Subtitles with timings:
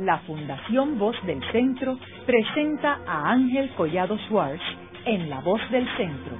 [0.00, 4.62] la Fundación Voz del Centro presenta a Ángel Collado Schwartz
[5.04, 6.36] en La Voz del Centro,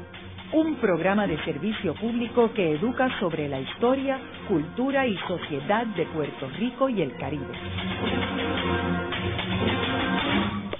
[0.54, 4.18] un programa de servicio público que educa sobre la historia,
[4.48, 7.52] cultura y sociedad de Puerto Rico y el Caribe.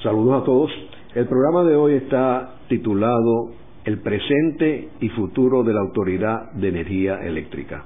[0.03, 0.71] Saludos a todos.
[1.15, 3.53] El programa de hoy está titulado
[3.85, 7.85] El presente y futuro de la Autoridad de Energía Eléctrica.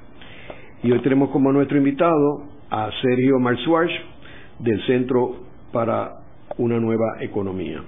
[0.84, 4.13] Y hoy tenemos como nuestro invitado a Sergio Marzuarch
[4.58, 5.36] del Centro
[5.72, 6.12] para
[6.58, 7.82] una Nueva Economía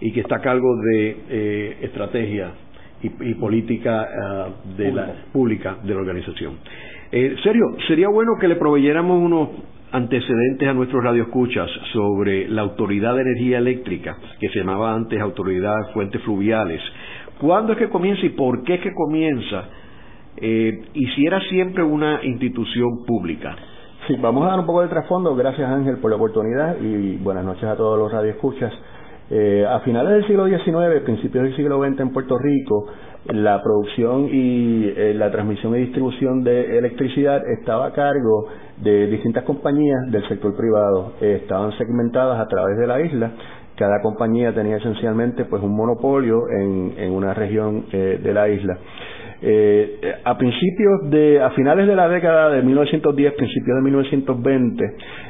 [0.00, 2.52] y que está a cargo de eh, estrategia
[3.02, 6.58] y, política ah, de la, pública de la organización.
[7.12, 9.48] Eh, Sergio, sería bueno que le proveyéramos unos
[9.92, 15.74] antecedentes a nuestros radioescuchas sobre la Autoridad de Energía Eléctrica, que se llamaba antes Autoridad
[15.86, 16.82] de Fuentes Fluviales.
[17.40, 19.68] ¿Cuándo es que comienza y por qué es que comienza?
[20.40, 23.56] eh, hiciera siempre una institución pública.
[24.08, 25.36] Sí, vamos a dar un poco de trasfondo.
[25.36, 28.72] Gracias Ángel por la oportunidad y buenas noches a todos los radioescuchas.
[29.28, 32.86] Eh, a finales del siglo XIX, principios del siglo XX en Puerto Rico,
[33.26, 38.46] la producción y eh, la transmisión y distribución de electricidad estaba a cargo
[38.78, 41.12] de distintas compañías del sector privado.
[41.20, 43.32] Eh, estaban segmentadas a través de la isla.
[43.76, 48.78] Cada compañía tenía esencialmente pues un monopolio en, en una región eh, de la isla.
[49.40, 54.84] Eh, a principios de, a finales de la década de 1910, principios de 1920,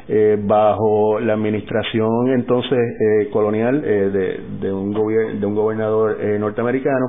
[0.08, 4.94] eh, bajo la administración entonces eh, colonial de, de, un
[5.38, 7.06] de un gobernador norteamericano,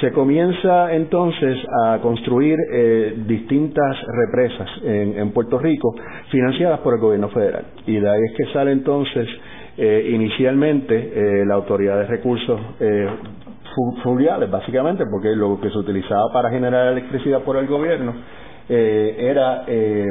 [0.00, 2.56] se comienza entonces a construir
[3.26, 5.94] distintas represas en, en, Puerto Rico
[6.30, 7.64] financiadas por el gobierno federal.
[7.86, 9.28] Y de ahí es que sale entonces
[9.78, 12.60] inicialmente la Autoridad de Recursos
[14.02, 18.14] fluviales, básicamente, porque lo que se utilizaba para generar electricidad por el gobierno
[18.68, 20.06] eh, era eh,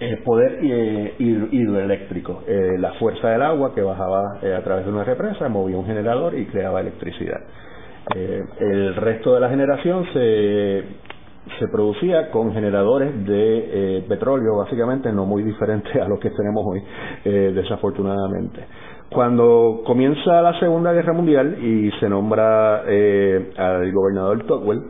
[0.00, 2.42] el poder eh, hidroeléctrico,
[2.78, 6.44] la fuerza del agua que bajaba a través de una represa, movía un generador y
[6.46, 7.40] creaba electricidad.
[8.14, 10.84] el resto de la generación se,
[11.58, 16.82] se producía con generadores de petróleo, básicamente no muy diferentes a los que tenemos hoy,
[17.24, 18.60] desafortunadamente.
[19.10, 24.82] Cuando comienza la Segunda Guerra Mundial y se nombra eh, al gobernador Tocqueville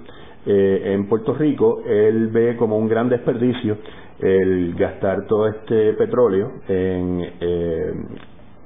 [0.47, 3.77] eh, en Puerto Rico, él ve como un gran desperdicio
[4.21, 7.93] el gastar todo este petróleo en eh,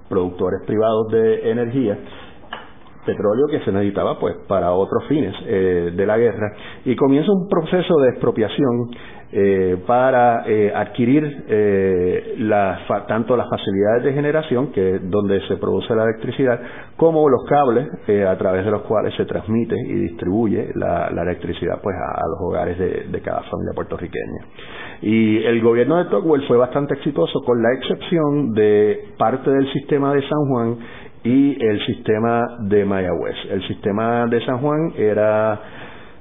[0.09, 1.99] productores privados de energía
[3.05, 6.53] petróleo que se necesitaba pues para otros fines de la guerra
[6.85, 8.91] y comienza un proceso de expropiación
[9.31, 12.35] eh, para eh, adquirir eh,
[13.07, 16.59] tanto las facilidades de generación, que es donde se produce la electricidad,
[16.97, 17.89] como los cables
[18.27, 22.79] a través de los cuales se transmite y distribuye la, electricidad pues a, los hogares
[22.79, 24.47] de, cada familia puertorriqueña.
[25.03, 30.15] Y el gobierno de Tocqueville fue bastante exitoso, con la excepción de parte del sistema
[30.15, 30.79] de San Juan
[31.25, 33.37] y el sistema de Mayagüez.
[33.51, 35.61] El sistema de San Juan era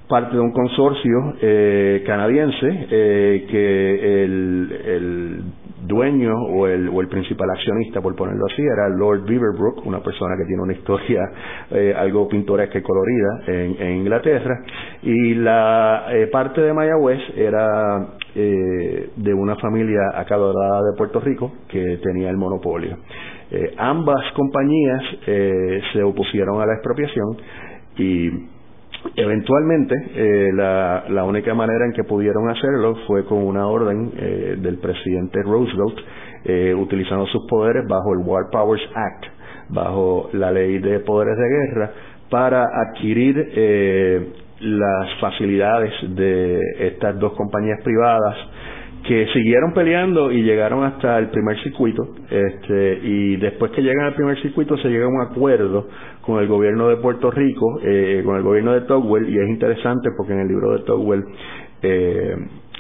[0.08, 5.42] parte de un consorcio eh, canadiense eh, que el, el
[5.88, 10.36] dueño o el, o el, principal accionista, por ponerlo así, era Lord Beaverbrook, una persona
[10.38, 11.22] que tiene una historia
[11.72, 14.62] eh, algo pintoresca y colorida en, Inglaterra,
[15.02, 21.54] y la eh, parte de Mayagüez era eh, de una familia acadorada de Puerto Rico
[21.68, 22.98] que tenía el monopolio.
[23.78, 27.38] ambas compañías se opusieron a la expropiación
[27.98, 28.57] y
[29.16, 34.56] Eventualmente, eh, la, la, única manera en que pudieron hacerlo fue con una orden eh,
[34.60, 35.98] del presidente Roosevelt,
[36.46, 39.26] eh, utilizando sus poderes bajo el War Powers Act,
[39.70, 41.92] bajo la ley de poderes de guerra,
[42.30, 48.36] para adquirir eh, las facilidades de estas dos compañías privadas
[49.08, 54.16] que siguieron peleando y llegaron hasta el primer circuito este, y después que llegan al
[54.16, 55.88] primer circuito se llega a un acuerdo
[56.22, 60.10] con el gobierno de Puerto Rico, eh, con el gobierno de Togwell y es interesante
[60.18, 61.24] porque en el libro de Togwell
[61.82, 62.36] eh,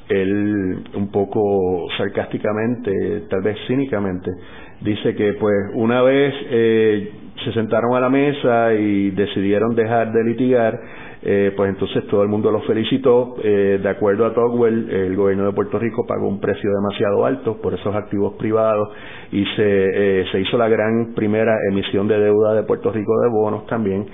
[0.09, 4.29] él un poco sarcásticamente, tal vez cínicamente,
[4.81, 7.11] dice que pues una vez eh,
[7.45, 10.77] se sentaron a la mesa y decidieron dejar de litigar,
[11.21, 13.35] eh, pues entonces todo el mundo lo felicitó.
[13.43, 17.57] Eh, de acuerdo a Togwell, el gobierno de Puerto Rico pagó un precio demasiado alto
[17.61, 18.89] por esos activos privados
[19.31, 23.29] y se, eh, se hizo la gran primera emisión de deuda de Puerto Rico de
[23.29, 24.05] bonos también.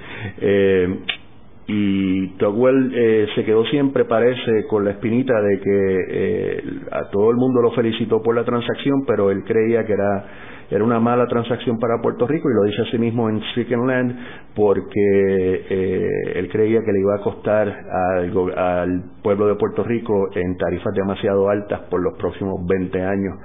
[1.66, 7.62] y Togwell se quedó siempre, parece, con la espinita de que a todo el mundo
[7.62, 10.26] lo felicitó por la transacción, pero él creía que era
[10.74, 14.16] era una mala transacción para Puerto Rico y lo dice así mismo en Stricken Land
[14.56, 20.30] porque eh, él creía que le iba a costar al, al pueblo de Puerto Rico
[20.34, 23.36] en tarifas demasiado altas por los próximos 20 años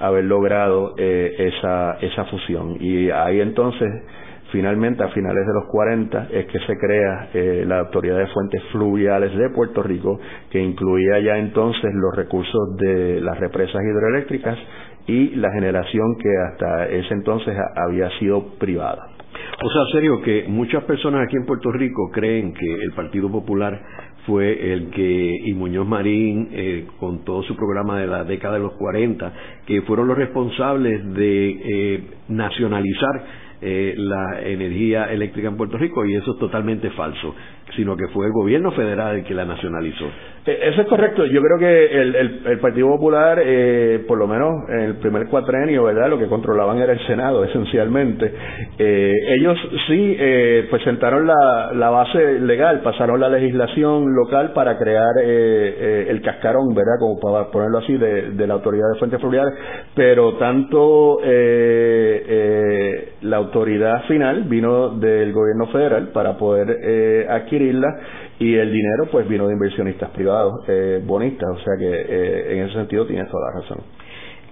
[0.00, 2.76] haber logrado eh, esa, esa fusión.
[2.80, 3.92] Y ahí entonces
[4.50, 8.62] Finalmente, a finales de los 40 es que se crea eh, la Autoridad de Fuentes
[8.72, 10.18] Fluviales de Puerto Rico,
[10.50, 14.56] que incluía ya entonces los recursos de las represas hidroeléctricas
[15.08, 19.08] y la generación que hasta ese entonces había sido privada.
[19.64, 23.80] O sea, serio, que muchas personas aquí en Puerto Rico creen que el Partido Popular
[24.26, 28.60] fue el que, y Muñoz Marín, eh, con todo su programa de la década de
[28.60, 29.32] los 40,
[29.66, 33.24] que fueron los responsables de eh, nacionalizar
[33.60, 37.34] eh, la energía eléctrica en Puerto Rico y eso es totalmente falso,
[37.76, 40.06] sino que fue el gobierno federal el que la nacionalizó.
[40.48, 41.26] Eh, eso es correcto.
[41.26, 46.08] Yo creo que el, Partido Popular, eh, por lo menos en el primer cuatrenio, ¿verdad?
[46.08, 48.32] Lo que controlaban era el Senado, esencialmente.
[48.78, 50.16] Eh, ellos sí
[50.70, 56.98] pues sentaron la, base legal, pasaron la legislación local para crear el cascarón, ¿verdad?
[56.98, 59.54] Como para ponerlo así, de, la Autoridad de Fuentes Fluviales,
[59.94, 61.20] pero tanto
[63.22, 66.68] la autoridad final vino del gobierno federal para poder
[67.58, 67.98] adquirirla
[68.38, 72.64] y el dinero pues vino de inversionistas privados, eh, bonistas, o sea que eh, en
[72.66, 73.78] ese sentido tienes toda la razón.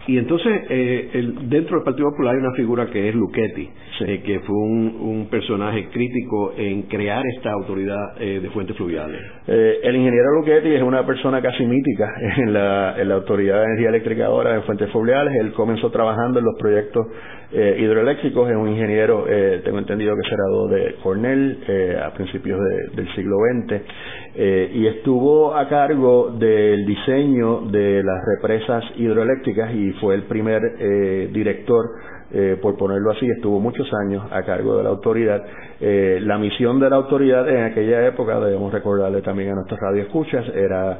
[0.09, 3.69] Y entonces, eh, el, dentro del Partido Popular hay una figura que es Luchetti,
[4.07, 9.21] eh, que fue un, personaje crítico en crear esta autoridad eh, de fuentes fluviales.
[9.49, 13.89] el ingeniero Luchetti es una persona casi mítica en la, en la Autoridad de Energía
[13.89, 15.35] Eléctrica ahora de fuentes fluviales.
[15.41, 17.07] Él comenzó trabajando en los proyectos
[17.53, 19.25] hidroeléctricos, es un ingeniero,
[19.65, 21.59] tengo entendido que se graduó de Cornell
[22.03, 22.59] a principios
[22.95, 23.83] del siglo XX.
[24.75, 31.31] y estuvo a cargo del diseño de las represas hidroeléctricas y fue el primer eh,
[31.33, 31.91] director
[32.33, 35.45] eh, por ponerlo así, estuvo muchos años a cargo de la autoridad.
[35.81, 40.45] Eh, la misión de la autoridad en aquella época, debemos recordarle también a nuestros radioescuchas,
[40.55, 40.99] era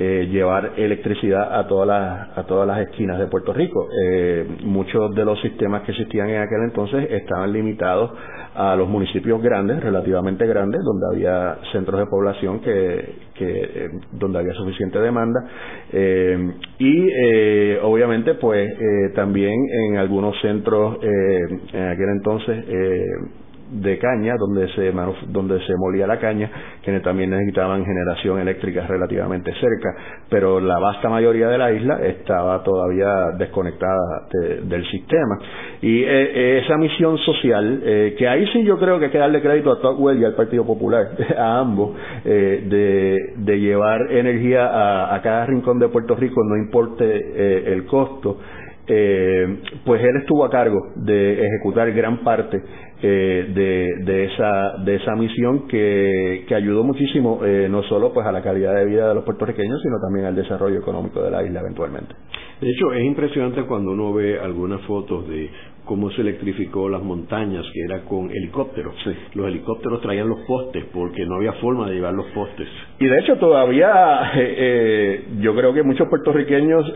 [0.00, 3.88] eh, llevar electricidad a todas las a todas las esquinas de Puerto Rico.
[4.00, 8.12] Eh, muchos de los sistemas que existían en aquel entonces estaban limitados
[8.54, 14.38] a los municipios grandes, relativamente grandes, donde había centros de población que, que eh, donde
[14.38, 15.40] había suficiente demanda
[16.78, 18.70] y obviamente pues
[19.16, 19.54] también
[19.88, 22.64] en algunos centros en aquel entonces
[23.70, 24.92] de caña donde se
[25.28, 26.50] donde se molía la caña
[26.82, 29.94] que también necesitaban generación eléctrica relativamente cerca
[30.28, 34.28] pero la vasta mayoría de la isla estaba todavía desconectada
[34.62, 35.38] del sistema.
[35.80, 39.40] Y eh, esa misión social eh, que ahí sí yo creo que hay que darle
[39.40, 45.14] crédito a Tocqueville y al Partido Popular a ambos eh, de, de, llevar energía a,
[45.14, 48.38] a, cada rincón de Puerto Rico no importe el costo
[48.90, 52.62] eh, pues él estuvo a cargo de ejecutar gran parte
[53.00, 58.26] eh, de, de, esa, de esa misión que, que ayudó muchísimo eh, no solo pues
[58.26, 61.44] a la calidad de vida de los puertorriqueños sino también al desarrollo económico de la
[61.44, 62.14] isla eventualmente.
[62.60, 65.48] De hecho es impresionante cuando uno ve algunas fotos de
[65.84, 68.94] cómo se electrificó las montañas, que era con helicópteros.
[69.34, 72.68] Los helicópteros traían los postes porque no había forma de llevar los postes.
[72.98, 74.32] Y de hecho todavía
[75.40, 76.92] yo creo que muchos puertorriqueños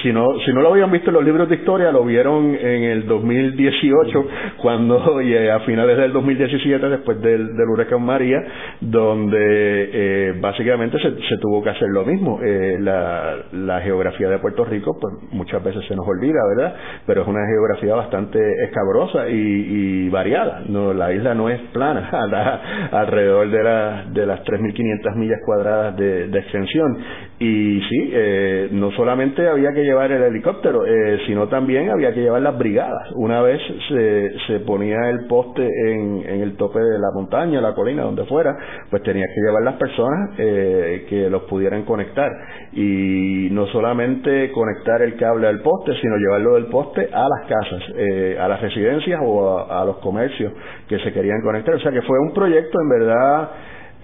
[0.00, 2.82] si no, si no lo habían visto en los libros de historia, lo vieron en
[2.84, 4.96] el 2018, cuando
[5.52, 8.42] a finales del 2017, después del, huracán María,
[8.80, 12.40] donde eh, básicamente se, tuvo que hacer lo mismo.
[12.42, 16.74] Eh, la, geografía de Puerto Rico, pues muchas veces se nos olvida, ¿verdad?
[17.04, 20.62] Pero es una geografía bastante escabrosa y, variada.
[20.68, 22.08] No, la isla no es plana,
[22.92, 26.98] alrededor de, la, de las 3.500 millas cuadradas de, de extensión.
[27.44, 32.20] Y sí, eh, no solamente había que llevar el helicóptero, eh, sino también había que
[32.20, 33.10] llevar las brigadas.
[33.16, 37.74] Una vez se, se ponía el poste en, en, el tope de la montaña, la
[37.74, 38.56] colina, donde fuera,
[38.88, 42.30] pues tenía que llevar las personas eh, que los pudieran conectar.
[42.74, 47.82] Y no solamente conectar el cable al poste, sino llevarlo del poste a las casas,
[47.96, 50.52] eh, a las residencias o a, a los comercios
[50.88, 51.74] que se querían conectar.
[51.74, 53.50] O sea que fue un proyecto en verdad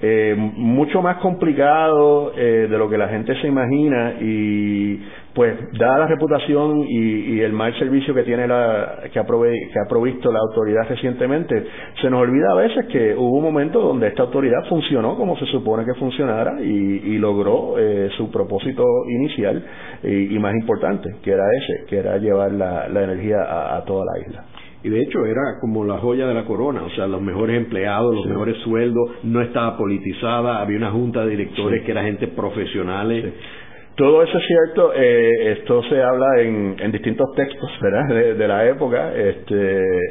[0.01, 5.03] eh, mucho más complicado eh, de lo que la gente se imagina y
[5.35, 9.89] pues dada la reputación y, el mal servicio que tiene la que ha, que ha
[9.89, 11.67] provisto la autoridad recientemente
[12.01, 15.47] se nos olvida a veces que hubo un momento donde esta autoridad funcionó como se
[15.47, 19.65] supone que funcionara y, logró eh, su propósito inicial
[20.05, 24.45] y, más importante que era ese que era llevar la, energía a toda la isla
[24.83, 28.15] y de hecho era como la joya de la corona, o sea, los mejores empleados,
[28.15, 33.35] los mejores sueldos, no estaba politizada, había una junta de directores que era gente profesionales.
[33.97, 34.93] todo eso es cierto.
[34.95, 38.37] Eh, esto se habla en, distintos textos, ¿verdad?
[38.37, 39.55] De, la época, este,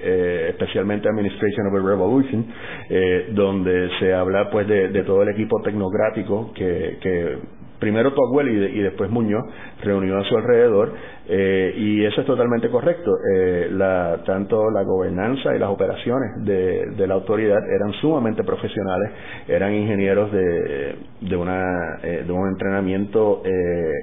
[0.04, 2.46] eh, especialmente Administration of a Revolution,
[2.90, 7.38] eh, donde se habla, pues, de, todo el equipo tecnocrático que, que
[7.80, 9.44] primero Tocqueville y, y, después Muñoz
[9.84, 10.94] reunió a su alrededor
[11.30, 13.12] eh, y eso es totalmente correcto.
[13.34, 19.12] Eh, la, tanto la gobernanza y las operaciones de, la autoridad eran sumamente profesionales,
[19.48, 23.42] eran ingenieros de, de, una, eh, de un entrenamiento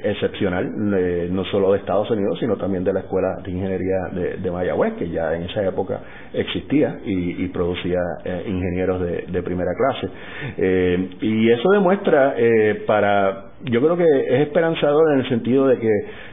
[0.02, 0.70] excepcional,
[1.32, 4.94] no solo de Estados Unidos, sino también de la Escuela de Ingeniería de, de Mayagüez,
[4.94, 6.00] que ya en esa época
[6.32, 8.00] existía y, producía
[8.46, 10.08] ingenieros de, de, primera clase.
[11.20, 12.34] y eso demuestra
[12.86, 15.90] para yo creo que es esperanzador en el sentido de que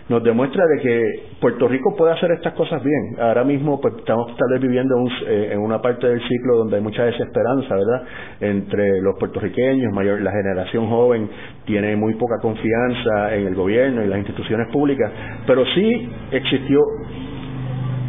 [0.10, 3.16] nos demuestra de que Puerto Rico puede hacer estas cosas bien.
[3.20, 4.96] Ahora mismo pues, estamos tal vez viviendo
[5.28, 8.04] eh, en una parte del ciclo donde hay mucha desesperanza, ¿verdad?
[8.42, 11.30] Entre los puertorriqueños, mayor, la generación joven
[11.66, 15.10] tiene muy poca confianza en el gobierno y las instituciones públicas,
[15.48, 16.82] pero sí existió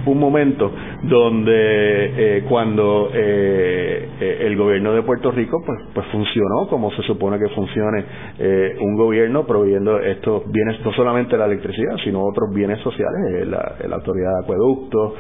[0.07, 0.71] un momento
[1.03, 7.03] donde eh, cuando eh, eh, el gobierno de Puerto Rico pues, pues funcionó como se
[7.03, 8.05] supone que funcione
[8.81, 14.31] un gobierno proveyendo estos bienes, no solamente la electricidad, sino otros bienes sociales, la, autoridad
[14.39, 15.13] de acueductos,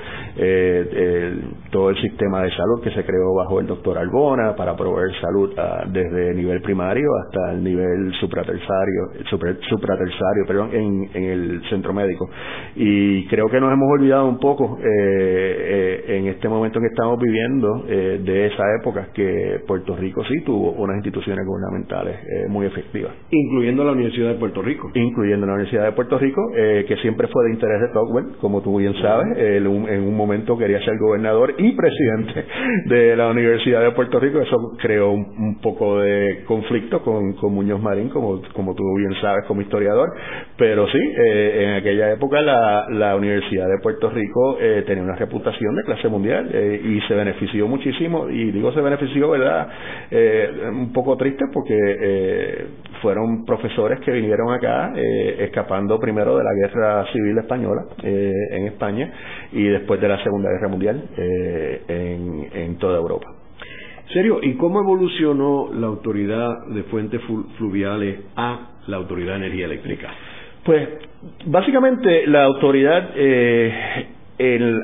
[1.70, 5.52] todo el sistema de salud que se creó bajo el doctor Albona para proveer salud
[5.56, 9.28] ah, desde el nivel primario hasta el nivel supraterciario,
[9.68, 12.28] supraterciario perdón, en, en el centro médico.
[12.76, 17.84] Y creo que nos hemos olvidado un poco eh, en este momento que estamos viviendo
[17.88, 23.12] eh, de esa época que Puerto Rico sí tuvo unas instituciones gubernamentales eh, muy efectivas.
[23.30, 24.90] Incluyendo la Universidad de Puerto Rico.
[24.94, 28.78] Incluyendo la Universidad de Puerto Rico, que siempre fue de interés de Tocqueville, como tú
[28.78, 32.44] bien sabes, en un momento quería ser gobernador y presidente
[32.86, 38.08] de la Universidad de Puerto Rico, eso creó un, poco de conflicto con, Muñoz Marín,
[38.08, 40.08] como, como tú bien sabes como historiador,
[40.56, 45.74] pero sí, en aquella época la, la Universidad de Puerto Rico eh, tenía una reputación
[45.74, 49.68] de clase mundial eh, y se benefició muchísimo y digo se benefició verdad
[50.10, 52.66] eh, un poco triste porque
[53.00, 59.12] fueron profesores que vinieron acá escapando primero de la guerra civil española en España
[59.50, 63.26] y después de la segunda guerra mundial en, en toda Europa.
[64.12, 67.20] Serio y cómo evolucionó la autoridad de fuentes
[67.58, 70.10] fluviales a la autoridad de energía eléctrica
[70.64, 70.88] pues
[71.46, 74.06] básicamente la autoridad eh,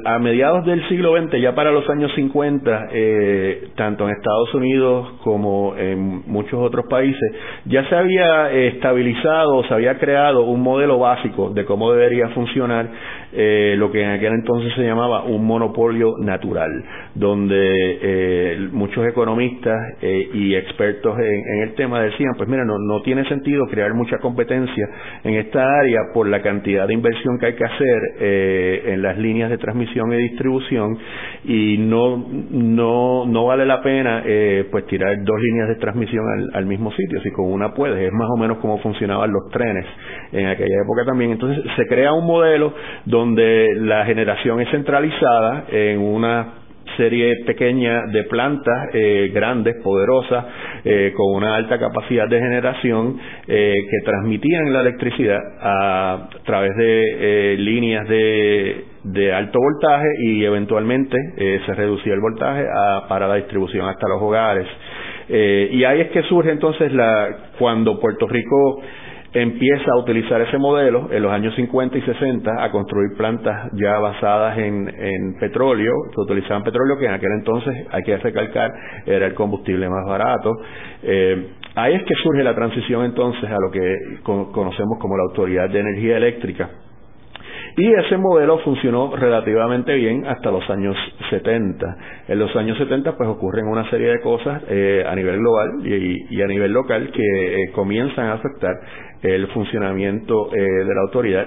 [0.04, 5.14] a mediados del siglo XX, ya para los años 50, eh, tanto en Estados Unidos
[5.24, 7.32] como en muchos otros países,
[7.64, 12.88] ya se había estabilizado, se había creado un modelo básico de cómo debería funcionar
[13.30, 16.70] eh, lo que en aquel entonces se llamaba un monopolio natural,
[17.14, 23.02] donde eh, muchos economistas eh, y expertos en, el tema decían, pues mira, no, no
[23.02, 24.88] tiene sentido crear mucha competencia
[25.24, 29.50] en esta área por la cantidad de inversión que hay que hacer en las líneas
[29.50, 30.98] de transmisión y distribución
[31.44, 32.16] y no,
[32.50, 34.22] no, no vale la pena
[34.70, 38.12] pues tirar dos líneas de transmisión al, al mismo sitio, si con una puedes, es
[38.12, 39.86] más o menos como funcionaban los trenes
[40.32, 41.32] en aquella época también.
[41.32, 42.72] Entonces se crea un modelo
[43.04, 46.58] donde la generación es centralizada en una
[46.96, 50.44] serie pequeña de plantas eh, grandes, poderosas,
[50.84, 57.56] eh, con una alta capacidad de generación eh, que transmitían la electricidad a través de
[57.58, 61.16] líneas de, de, alto voltaje y eventualmente
[61.64, 62.64] se reducía el voltaje
[63.08, 64.66] para la distribución hasta los hogares.
[65.28, 68.82] y ahí es que surge entonces la cuando Puerto Rico
[69.32, 73.98] empieza a utilizar ese modelo en los años 50 y 60 a construir plantas ya
[73.98, 78.70] basadas en, petróleo, que utilizaban petróleo, que en aquel entonces, hay que recalcar,
[79.06, 80.52] era el combustible más barato.
[81.02, 85.68] Eh, ahí es que surge la transición entonces a lo que conocemos como la Autoridad
[85.68, 86.70] de Energía Eléctrica,
[87.78, 90.96] y ese modelo funcionó relativamente bien hasta los años
[91.30, 91.96] 70.
[92.26, 96.42] En los años 70 pues ocurren una serie de cosas eh, a nivel global y,
[96.42, 98.74] a nivel local que eh, comienzan a afectar
[99.22, 101.46] el funcionamiento eh, de la autoridad.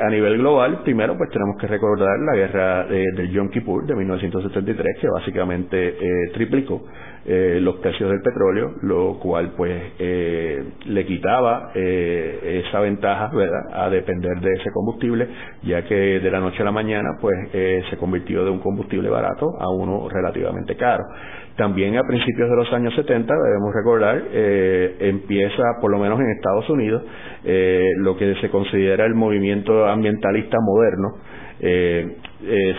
[0.00, 4.98] a nivel global, primero pues tenemos que recordar la guerra del Yom Kippur de 1973
[5.00, 5.96] que básicamente
[6.34, 6.82] triplicó
[7.26, 13.62] eh, los precios del petróleo, lo cual pues eh, le quitaba eh, esa ventaja ¿verdad?
[13.72, 15.28] a depender de ese combustible
[15.62, 19.08] ya que de la noche a la mañana pues eh, se convirtió de un combustible
[19.08, 21.04] barato a uno relativamente caro.
[21.56, 26.30] También a principios de los años 70, debemos recordar, eh, empieza, por lo menos en
[26.30, 27.02] Estados Unidos,
[27.44, 31.16] eh, lo que se considera el movimiento ambientalista moderno,
[31.60, 32.16] eh,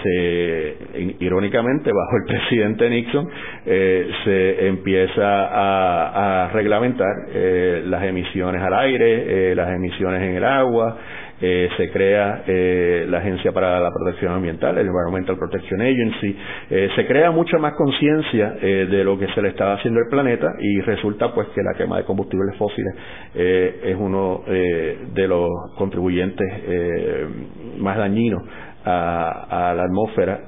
[0.04, 0.76] se,
[1.20, 3.30] irónicamente bajo el presidente Nixon
[3.66, 7.08] se empieza a, a reglamentar
[7.86, 10.98] las emisiones al aire, las emisiones en el agua,
[11.40, 16.36] eh, se crea eh, la Agencia para la Protección Ambiental, el Environmental Protection Agency,
[16.70, 20.48] eh, se crea mucha más conciencia de lo que se le estaba haciendo al planeta
[20.60, 22.94] y resulta pues que la quema de combustibles fósiles
[23.36, 26.48] es uno de los contribuyentes
[27.78, 28.42] más dañinos
[28.86, 30.42] a, a la atmósfera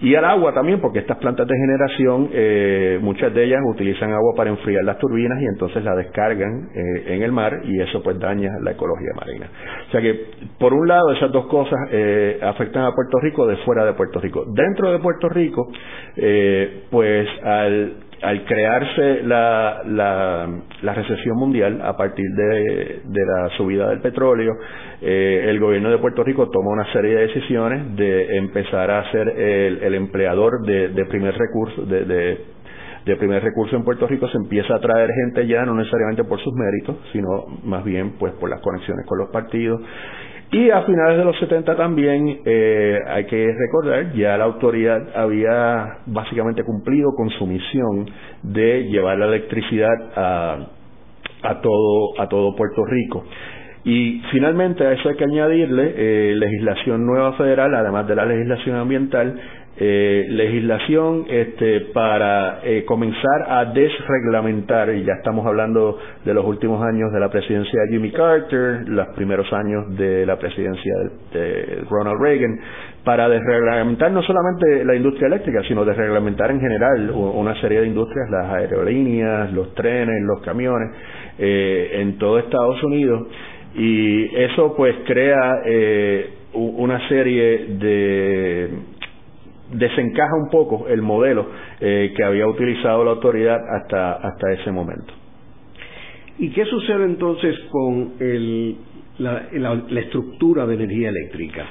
[0.00, 4.34] y al agua también, porque estas plantas de generación, eh, muchas de ellas utilizan agua
[4.36, 8.18] para enfriar las turbinas y entonces la descargan eh, en el mar y eso pues
[8.18, 9.48] daña la ecología marina.
[9.88, 10.26] O sea que,
[10.58, 14.20] por un lado, esas dos cosas eh, afectan a Puerto Rico de fuera de Puerto
[14.20, 14.44] Rico.
[14.46, 15.66] Dentro de Puerto Rico,
[16.90, 24.52] pues al al crearse la, la, recesión mundial a partir de, la subida del petróleo,
[25.02, 29.28] eh, el gobierno de Puerto Rico toma una serie de decisiones de empezar a ser
[29.28, 32.04] el, empleador de, primer recurso, de,
[33.04, 36.40] de, primer recurso en Puerto Rico, se empieza a traer gente ya no necesariamente por
[36.40, 39.80] sus méritos, sino más bien pues por las conexiones con los partidos
[40.52, 45.98] y a finales de los 70 también, eh, hay que recordar, ya la autoridad había
[46.06, 48.08] básicamente cumplido con su misión
[48.42, 50.66] de llevar la electricidad a,
[51.42, 53.24] a, todo, a todo Puerto Rico.
[53.84, 58.76] Y finalmente a eso hay que añadirle eh, legislación nueva federal, además de la legislación
[58.76, 59.40] ambiental,
[59.78, 66.82] eh, legislación este, para eh, comenzar a desreglamentar, y ya estamos hablando de los últimos
[66.82, 70.92] años de la presidencia de Jimmy Carter, los primeros años de la presidencia
[71.30, 72.58] de, Ronald Reagan,
[73.04, 78.30] para desreglamentar no solamente la industria eléctrica, sino desreglamentar en general una serie de industrias,
[78.30, 80.90] las aerolíneas, los trenes, los camiones,
[81.38, 83.28] eh, en todo Estados Unidos.
[83.74, 88.70] Y eso pues crea eh, una serie de
[89.72, 91.46] desencaja un poco el modelo
[91.80, 95.12] eh, que había utilizado la autoridad hasta, hasta ese momento.
[96.38, 98.76] ¿Y qué sucede entonces con el,
[99.18, 101.64] la estructura de energía eléctrica?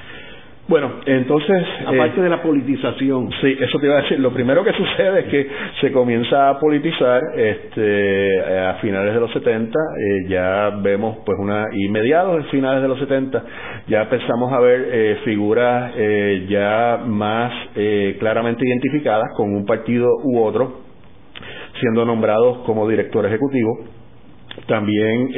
[0.68, 1.64] Bueno, entonces...
[1.86, 3.30] Aparte eh, de la politización.
[3.40, 4.20] Sí, eso te iba a decir.
[4.20, 5.48] Lo primero que sucede es que
[5.80, 11.66] se comienza a politizar este, a finales de los 70, eh, ya vemos pues una...
[11.72, 13.44] y mediados de finales de los 70,
[13.88, 15.94] ya empezamos a ver eh, figuras
[16.50, 17.54] ya más
[18.20, 20.82] claramente identificadas con un partido u otro,
[21.80, 23.86] siendo nombrados como director ejecutivo.
[24.68, 25.30] También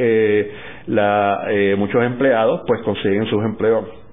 [0.87, 1.47] la,
[1.77, 4.06] muchos empleados pues consiguen sus empleos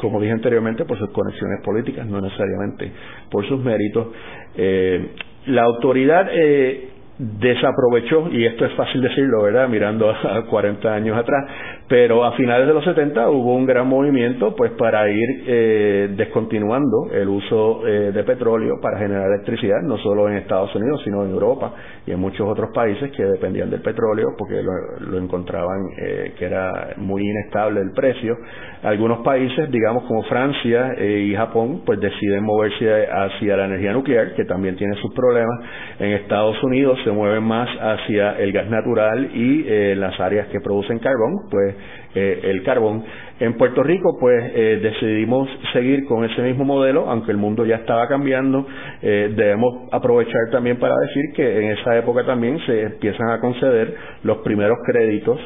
[0.00, 2.90] como dije anteriormente, por sus conexiones políticas, no necesariamente
[3.30, 4.08] por sus méritos.
[4.56, 5.10] Eh,
[5.46, 9.68] la autoridad eh, desaprovechó, y esto es fácil decirlo, ¿verdad?
[9.68, 11.44] Mirando a 40 años atrás,
[11.88, 17.08] pero a finales de los 70 hubo un gran movimiento pues para ir eh, descontinuando
[17.12, 21.30] el uso eh, de petróleo para generar electricidad, no solo en Estados Unidos, sino en
[21.30, 21.72] Europa
[22.06, 26.90] y en muchos otros países que dependían del petróleo porque lo, encontraban eh, que era
[26.98, 28.36] muy inestable el precio.
[28.82, 34.44] Algunos países, digamos como Francia y Japón, pues deciden moverse hacia la energía nuclear, que
[34.44, 35.58] también tiene sus problemas.
[35.98, 40.98] En Estados Unidos se mueven más hacia el gas natural y las áreas que producen
[40.98, 41.74] carbón, pues
[42.14, 43.04] eh, el carbón.
[43.38, 47.76] En Puerto Rico, pues eh, decidimos seguir con ese mismo modelo, aunque el mundo ya
[47.76, 48.66] estaba cambiando.
[49.02, 53.94] Eh, debemos aprovechar también para decir que en esa época también se empiezan a conceder
[54.24, 55.38] los primeros créditos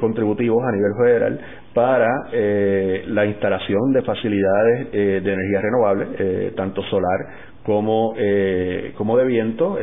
[0.00, 1.40] contributivos a nivel federal
[1.74, 2.08] para
[3.06, 7.18] la instalación de facilidades de energía renovable, tanto solar
[7.64, 8.14] como,
[8.96, 9.78] como de viento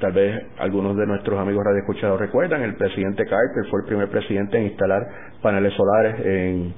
[0.00, 4.58] tal vez algunos de nuestros amigos radioescuchados recuerdan, el presidente Carter fue el primer presidente
[4.58, 5.02] en instalar
[5.42, 6.74] paneles solares en,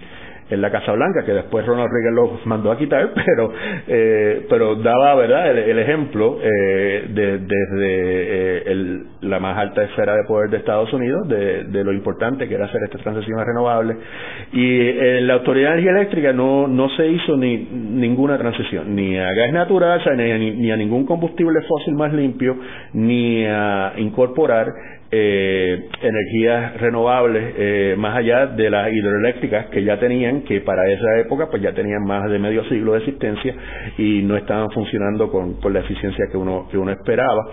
[0.50, 3.52] en la Casa Blanca, que después Ronald Reagan lo mandó a quitar, pero
[3.86, 10.24] eh, pero daba verdad el, ejemplo eh, de, desde eh, la más alta esfera de
[10.24, 13.96] poder de Estados Unidos de, de lo importante que era hacer esta transición a renovables.
[14.52, 19.18] Y en la autoridad de energía eléctrica no no se hizo ni ninguna transición ni
[19.18, 22.56] a gas natural ni, ni a ningún combustible fósil más limpio
[22.92, 24.66] ni a incorporar
[25.10, 31.18] eh, energías renovables eh, más allá de las hidroeléctricas que ya tenían, que para esa
[31.18, 33.54] época pues ya tenían más de medio siglo de existencia
[33.96, 37.50] y no estaban funcionando con, con la eficiencia que uno, que uno esperaba.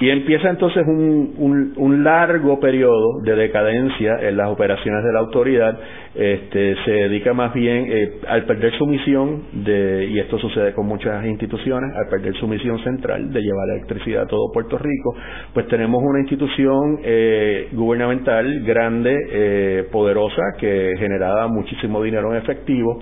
[0.00, 5.78] Y empieza entonces un, un, largo periodo de decadencia en las operaciones de la autoridad.
[6.14, 10.86] Este, se dedica más bien eh, al perder su misión, de, y esto sucede con
[10.86, 15.14] muchas instituciones, al perder su misión central de llevar electricidad a todo Puerto Rico,
[15.52, 23.00] pues tenemos una institución eh, gubernamental grande, eh, poderosa, que generaba muchísimo dinero en efectivo,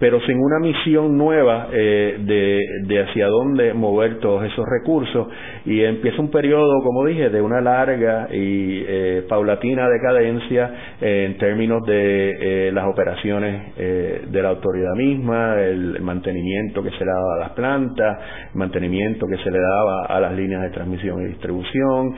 [0.00, 2.16] pero sin una misión nueva eh,
[2.86, 5.28] de, hacia dónde mover todos esos recursos.
[5.66, 11.84] Y empieza un periodo, como dije, de una larga y eh, paulatina decadencia en términos
[11.86, 17.38] de eh, las operaciones de la autoridad misma, el, mantenimiento que se le daba a
[17.40, 18.18] las plantas,
[18.52, 22.14] el mantenimiento que se le daba a las líneas de transmisión y distribución,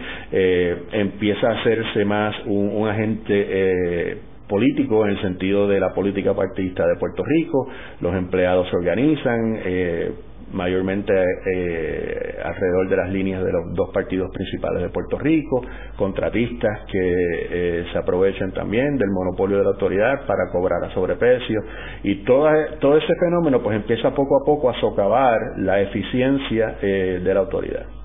[0.92, 6.86] empieza a hacerse más un, un agente político en el sentido de la política partidista
[6.86, 7.68] de Puerto Rico,
[8.00, 10.12] los empleados se organizan, eh,
[10.52, 15.62] mayormente eh, alrededor de las líneas de los dos partidos principales de Puerto Rico,
[15.96, 21.62] contratistas que eh, se aprovechan también del monopolio de la autoridad para cobrar a sobreprecio.
[22.02, 27.40] Y todo, ese fenómeno pues empieza poco a poco a socavar la eficiencia de la
[27.40, 28.01] autoridad.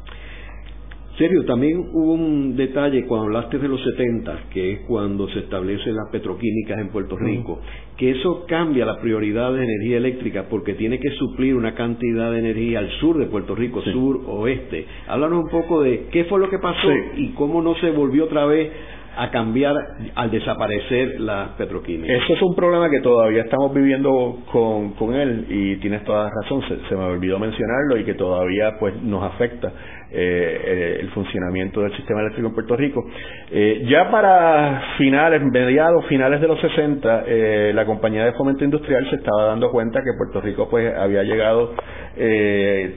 [1.17, 5.95] Serio, también hubo un detalle cuando hablaste de los 70, que es cuando se establecen
[5.95, 7.59] las petroquímicas en Puerto Rico,
[7.97, 12.37] que eso cambia la prioridad de energía eléctrica porque tiene que suplir una cantidad de
[12.37, 14.85] energía al sur de Puerto Rico, sur oeste.
[15.07, 18.45] Háblanos un poco de qué fue lo que pasó y cómo no se volvió otra
[18.45, 18.71] vez
[19.17, 19.73] a cambiar
[20.13, 22.21] al desaparecer las petroquímicas.
[22.23, 26.29] Eso es un problema que todavía estamos viviendo con, con él y tienes toda la
[26.43, 29.73] razón, se, se, me olvidó mencionarlo y que todavía pues nos afecta
[30.09, 33.05] eh, eh, el funcionamiento del sistema eléctrico en Puerto Rico.
[33.51, 37.25] Eh, ya para finales, mediados, finales de los 60,
[37.73, 41.73] la compañía de fomento industrial se estaba dando cuenta que Puerto Rico pues había llegado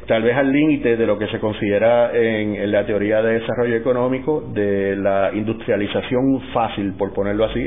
[0.07, 4.43] tal vez al límite de lo que se considera en, la teoría de desarrollo económico
[4.55, 7.61] de la industrialización fácil, por ponerlo así.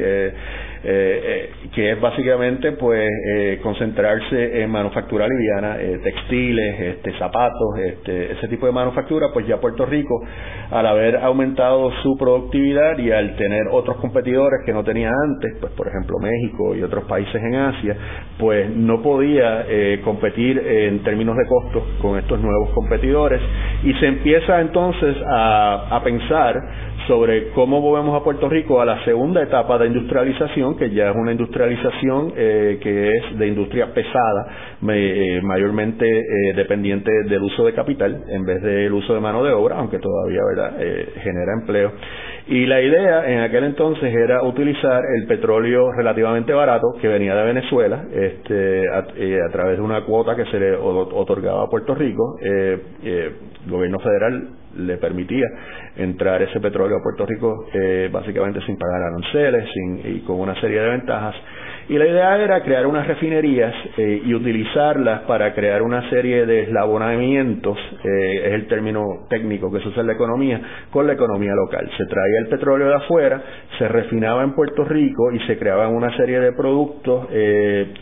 [0.84, 3.10] Que es básicamente pues
[3.62, 9.86] concentrarse en manufactura liviana, textiles, este, zapatos, este, ese tipo de manufactura pues ya Puerto
[9.86, 10.22] Rico,
[10.72, 15.72] al haber aumentado su productividad y al tener otros competidores que no tenía antes, pues
[15.74, 17.96] por ejemplo México y otros países en Asia,
[18.38, 23.42] pues no podía eh, competir en términos de costos con estos nuevos competidores.
[23.84, 26.56] Y se empieza entonces a pensar
[27.08, 31.16] sobre cómo volvemos a Puerto Rico a la segunda etapa de industrialización, que ya es
[31.16, 37.74] una industrialización eh, que es de industria pesada, eh, mayormente eh, dependiente del uso de
[37.74, 40.78] capital en vez del uso de mano de obra, aunque todavía verdad
[41.24, 41.92] genera empleo.
[42.48, 47.44] Y la idea en aquel entonces era utilizar el petróleo relativamente barato que venía de
[47.44, 52.38] Venezuela este, a, través de una cuota que se le otorgaba a Puerto Rico.
[52.42, 53.34] el
[53.68, 55.46] gobierno federal le permitía
[55.98, 60.60] entrar ese petróleo a Puerto Rico eh, básicamente sin pagar aranceles sin, y con una
[60.60, 61.36] serie de ventajas.
[61.90, 66.64] Y la idea era crear unas refinerías eh, y utilizarlas para crear una serie de
[66.64, 71.52] eslabonamientos, eh, es el término técnico que se usa en la economía, con la economía
[71.54, 71.90] local.
[71.98, 73.42] Se traía el petróleo de afuera,
[73.78, 77.28] se refinaba en Puerto Rico y se creaban una serie de productos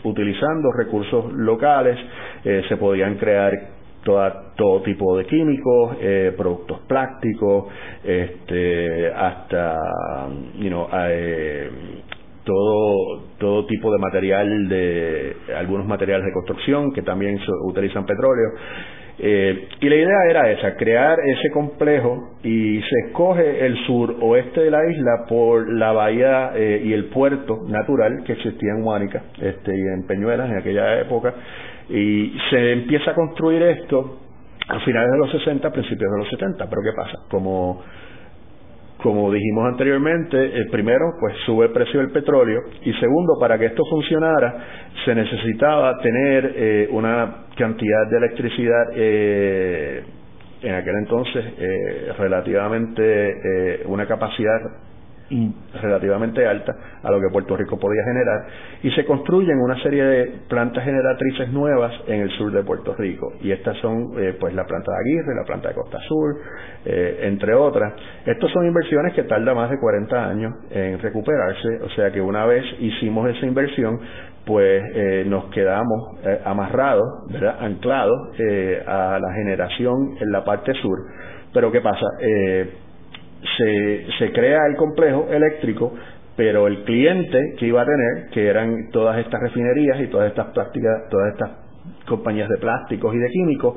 [0.04, 1.98] utilizando recursos locales,
[2.44, 3.71] se podían crear
[4.02, 7.66] todo tipo de químicos, eh, productos plásticos,
[8.04, 9.78] este, hasta,
[10.58, 11.70] you know, eh,
[12.44, 18.50] todo todo tipo de material de algunos materiales de construcción que también utilizan petróleo.
[19.18, 24.62] Eh, y la idea era esa crear ese complejo y se escoge el sur oeste
[24.62, 29.76] de la isla por la bahía y el puerto natural que existía en Huánica este,
[29.76, 31.34] y en Peñuelas en aquella época
[31.88, 34.18] y se empieza a construir esto
[34.68, 36.68] a finales de los 60, principios de los 70.
[36.68, 37.18] Pero ¿qué pasa?
[37.30, 37.82] Como,
[39.02, 43.66] como dijimos anteriormente, el primero, pues sube el precio del petróleo y segundo, para que
[43.66, 44.64] esto funcionara,
[45.04, 50.04] se necesitaba tener eh, una cantidad de electricidad eh,
[50.62, 54.60] en aquel entonces eh, relativamente una capacidad
[55.80, 58.46] relativamente alta a lo que Puerto Rico podía generar
[58.82, 63.32] y se construyen una serie de plantas generatrices nuevas en el sur de Puerto Rico
[63.40, 66.36] y estas son eh, pues la planta de Aguirre, la planta de Costa Sur,
[66.84, 67.94] eh, entre otras.
[68.26, 72.44] Estas son inversiones que tardan más de 40 años en recuperarse, o sea que una
[72.46, 74.00] vez hicimos esa inversión
[74.44, 77.06] pues eh, nos quedamos amarrados,
[77.60, 78.30] anclados
[78.86, 80.98] a la generación en la parte sur.
[81.52, 82.06] Pero ¿qué pasa?
[83.56, 85.92] Se, se crea el complejo eléctrico,
[86.36, 90.46] pero el cliente que iba a tener, que eran todas estas refinerías y todas estas
[90.48, 91.50] plásticas, todas estas
[92.06, 93.74] compañías de plásticos y de químicos,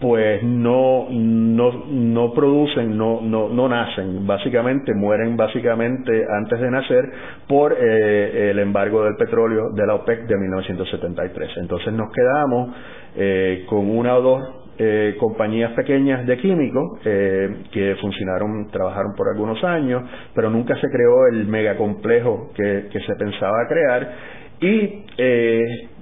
[0.00, 7.08] pues no, no, no producen, no, no, no nacen, básicamente mueren básicamente antes de nacer
[7.46, 11.50] por eh, el embargo del petróleo de la OPEC de 1973.
[11.58, 12.74] Entonces nos quedamos
[13.14, 19.62] eh, con una o dos eh, compañías pequeñas de químicos que funcionaron, trabajaron por algunos
[19.64, 20.02] años,
[20.34, 24.12] pero nunca se creó el megacomplejo que, que se pensaba crear.
[24.60, 25.04] Y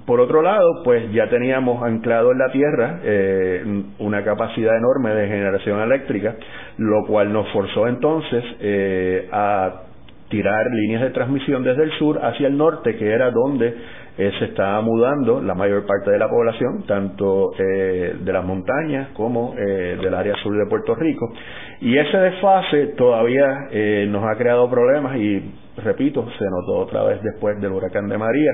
[0.05, 5.27] por otro lado, pues ya teníamos anclado en la Tierra eh, una capacidad enorme de
[5.27, 6.35] generación eléctrica,
[6.77, 9.83] lo cual nos forzó entonces eh, a
[10.29, 13.75] tirar líneas de transmisión desde el sur hacia el norte, que era donde
[14.17, 19.53] eh, se estaba mudando la mayor parte de la población, tanto de las montañas como
[19.55, 21.31] del área sur de Puerto Rico.
[21.81, 23.69] Y ese desfase todavía
[24.07, 28.51] nos ha creado problemas y, repito, se notó otra vez después del huracán de María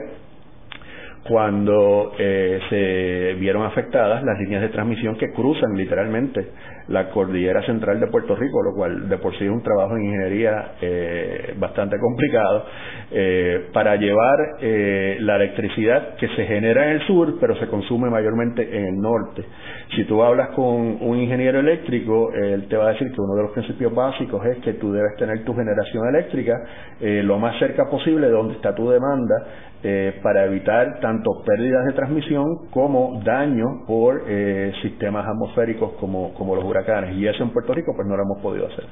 [1.28, 6.48] cuando eh, se vieron afectadas las líneas de transmisión que cruzan literalmente
[6.88, 10.06] la cordillera central de Puerto Rico, lo cual de por sí es un trabajo en
[10.06, 12.66] ingeniería eh, bastante complicado,
[13.12, 18.10] eh, para llevar eh, la electricidad que se genera en el sur, pero se consume
[18.10, 19.44] mayormente en el norte.
[19.96, 23.44] Si tú hablas con un ingeniero eléctrico, él te va a decir que uno de
[23.44, 26.54] los principios básicos es que tú debes tener tu generación eléctrica
[27.00, 29.36] lo más cerca posible de donde está tu demanda
[30.24, 34.24] para evitar tanto pérdidas de transmisión como daño por
[34.82, 36.66] sistemas atmosféricos como, como los
[37.13, 38.86] y eso en Puerto Rico pues no lo hemos podido hacer.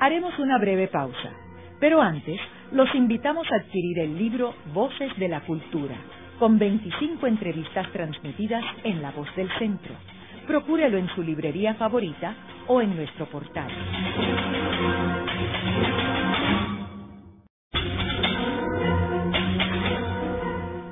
[0.00, 1.32] Haremos una breve pausa,
[1.80, 2.38] pero antes
[2.70, 5.96] los invitamos a adquirir el libro Voces de la Cultura,
[6.38, 9.94] con 25 entrevistas transmitidas en La Voz del Centro.
[10.46, 12.34] Procúrelo en su librería favorita
[12.68, 13.68] o en nuestro portal.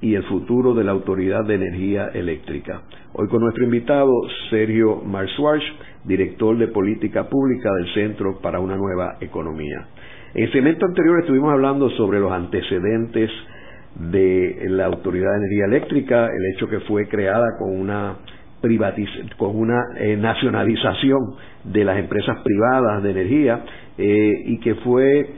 [0.00, 2.82] y el futuro de la Autoridad de Energía Eléctrica.
[3.14, 4.12] Hoy con nuestro invitado
[4.50, 5.62] Sergio Marswarch,
[6.04, 9.88] director de Política Pública del Centro para una Nueva Economía.
[10.34, 13.30] En el segmento anterior estuvimos hablando sobre los antecedentes
[13.96, 18.16] de la Autoridad de Energía Eléctrica, el hecho que fue creada con una
[19.36, 23.64] con una eh, nacionalización de las empresas privadas de energía
[23.96, 25.30] eh, y que fue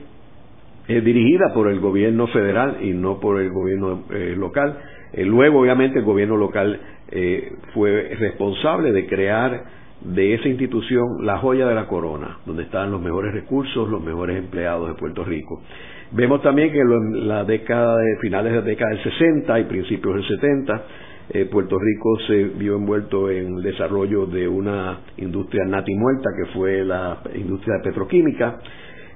[0.88, 4.04] eh, dirigida por el gobierno federal y no por el gobierno
[4.36, 4.78] local.
[5.16, 6.80] luego, obviamente, el gobierno local
[7.74, 9.64] fue responsable de crear
[10.00, 14.38] de esa institución la joya de la corona, donde están los mejores recursos, los mejores
[14.38, 15.62] empleados de Puerto Rico.
[16.12, 20.14] Vemos también que en la década de finales de la década del 60 y principios
[20.14, 20.82] del 70,
[21.32, 26.84] eh, Puerto Rico se vio envuelto en el desarrollo de una industria muerta que fue
[26.84, 28.58] la industria petroquímica,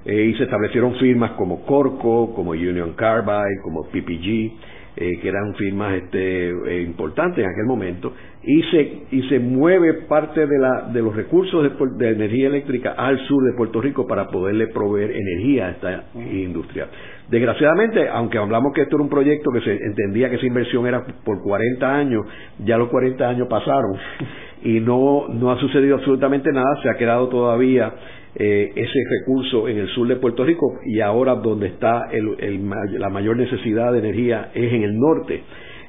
[0.05, 4.51] eh, y se establecieron firmas como Corco, como Union Carbide, como PPG,
[4.97, 8.13] eh, que eran firmas este, eh, importantes en aquel momento,
[8.43, 13.19] y se, y se mueve parte de, la, de los recursos de, energía eléctrica al
[13.27, 16.87] sur de Puerto Rico para poderle proveer energía a esta industria.
[17.27, 21.03] Desgraciadamente, aunque hablamos que esto era un proyecto que se entendía que esa inversión era
[21.25, 22.21] por 40 años,
[22.59, 23.97] ya los 40 años pasaron
[24.63, 27.91] y no, no ha sucedido absolutamente nada, se ha quedado todavía
[28.37, 33.37] eh, ese recurso en el sur de Puerto Rico y ahora donde está la mayor
[33.37, 35.41] necesidad de energía es en el norte.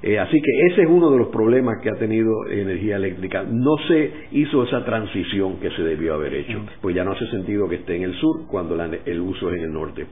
[0.03, 3.43] Eh, así que ese es uno de los problemas que ha tenido energía eléctrica.
[3.43, 7.69] No se hizo esa transición que se debió haber hecho, pues ya no hace sentido
[7.69, 10.07] que esté en el sur cuando el uso es en el norte.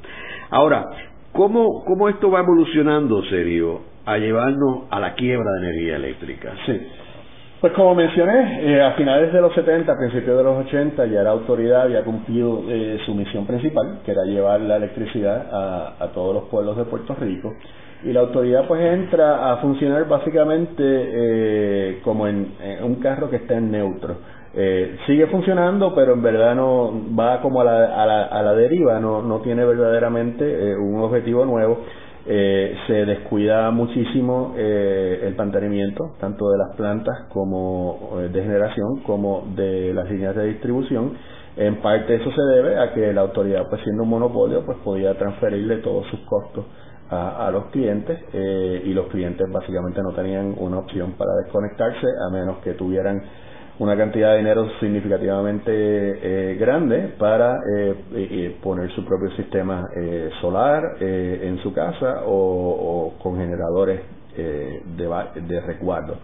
[0.50, 0.84] Ahora,
[1.32, 6.54] ¿cómo, cómo esto va evolucionando, serio, a llevarnos a la quiebra de energía eléctrica?
[6.66, 6.80] Sí.
[7.64, 11.22] Pues como mencioné, eh, a finales de los 70, a principios de los 80, ya
[11.22, 15.46] la autoridad había cumplido eh, su misión principal, que era llevar la electricidad
[15.98, 17.54] a, todos los pueblos de Puerto Rico.
[18.02, 23.54] Y la autoridad pues entra a funcionar básicamente eh, como en, un carro que está
[23.54, 24.18] en neutro.
[25.06, 29.00] sigue funcionando, pero en verdad no va como a la, a la, a la deriva,
[29.00, 31.78] no, no tiene verdaderamente un objetivo nuevo
[32.26, 39.02] eh, se descuida muchísimo eh, el mantenimiento tanto de las plantas como eh, de generación
[39.02, 41.12] como de las líneas de distribución.
[41.56, 45.16] En parte eso se debe a que la autoridad pues siendo un monopolio pues podía
[45.18, 46.64] transferirle todos sus costos
[47.10, 52.06] a, a los clientes eh, y los clientes básicamente no tenían una opción para desconectarse
[52.26, 53.22] a menos que tuvieran
[53.78, 59.88] una cantidad de dinero significativamente eh, grande para eh, poner su propio sistema
[60.40, 64.00] solar en su casa o, con generadores
[64.36, 66.16] de, de resguardo.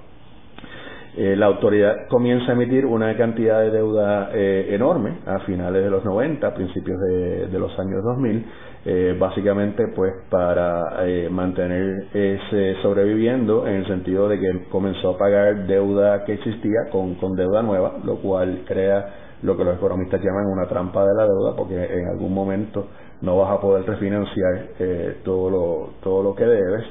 [1.17, 6.55] la autoridad comienza a emitir una cantidad de deuda enorme a finales de los 90,
[6.55, 8.47] principios de, de los años 2000,
[8.83, 15.19] eh, básicamente pues para eh, mantener ese sobreviviendo en el sentido de que comenzó a
[15.19, 20.23] pagar deuda que existía con, con deuda nueva, lo cual crea lo que los economistas
[20.23, 22.87] llaman una trampa de la deuda porque en algún momento
[23.21, 26.87] no vas a poder refinanciar eh, todo lo todo lo que debes.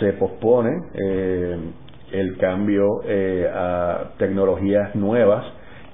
[0.00, 0.70] Se pospone
[2.12, 3.00] el cambio
[3.54, 5.44] a tecnologías nuevas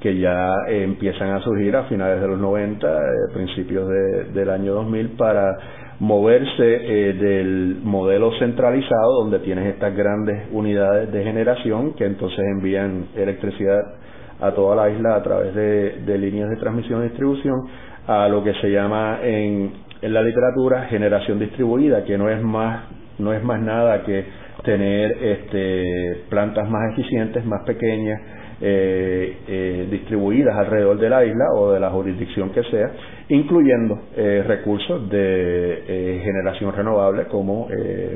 [0.01, 3.01] que ya empiezan a surgir a finales de los 90, eh,
[3.35, 3.89] principios
[4.33, 5.57] del año 2000, para
[6.01, 13.09] moverse eh, del modelo centralizado, donde tienes estas grandes unidades de generación que entonces envían
[13.15, 13.83] electricidad
[14.41, 17.61] a toda la isla a través de, líneas de transmisión y distribución,
[18.07, 22.85] a lo que se llama en, en la literatura generación distribuida, que no es más,
[23.19, 24.25] no es más nada que
[24.65, 28.21] tener este, plantas más eficientes, más pequeñas,
[28.62, 32.90] eh, eh, distribuidas alrededor de la isla o de la jurisdicción que sea,
[33.31, 37.68] incluyendo eh, recursos de generación renovable como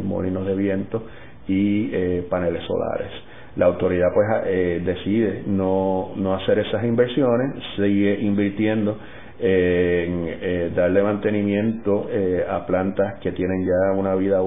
[0.03, 1.03] molinos de viento
[1.49, 3.09] y paneles solares.
[3.57, 8.99] La autoridad pues decide no, no hacer esas inversiones, sigue invirtiendo
[9.39, 12.07] en darle mantenimiento
[12.51, 14.41] a plantas que tienen ya una vida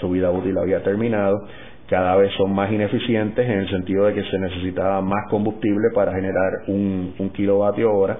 [0.00, 1.46] su vida útil había terminado
[1.90, 6.12] cada vez son más ineficientes en el sentido de que se necesitaba más combustible para
[6.12, 8.16] generar un, kilovatio hora.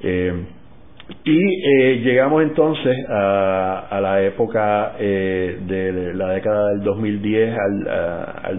[0.00, 0.32] Eh,
[1.24, 8.52] y eh, llegamos entonces a, la época eh, de la década del 2010 al, a,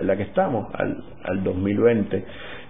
[0.00, 2.24] la que estamos, al, al 2020,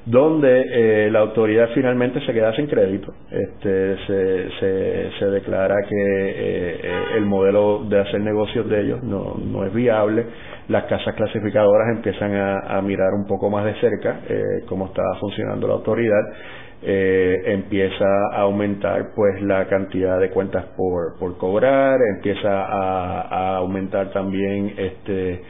[0.06, 3.12] donde la autoridad finalmente se queda sin crédito.
[3.30, 6.80] Este, se, se, declara que
[7.16, 10.24] el modelo de hacer negocios de ellos no, no es viable.
[10.68, 15.68] Las casas clasificadoras empiezan a, mirar un poco más de cerca eh, cómo está funcionando
[15.68, 16.22] la autoridad,
[16.82, 24.10] eh, empieza a aumentar pues la cantidad de cuentas por, por cobrar, empieza a, aumentar
[24.10, 25.40] también este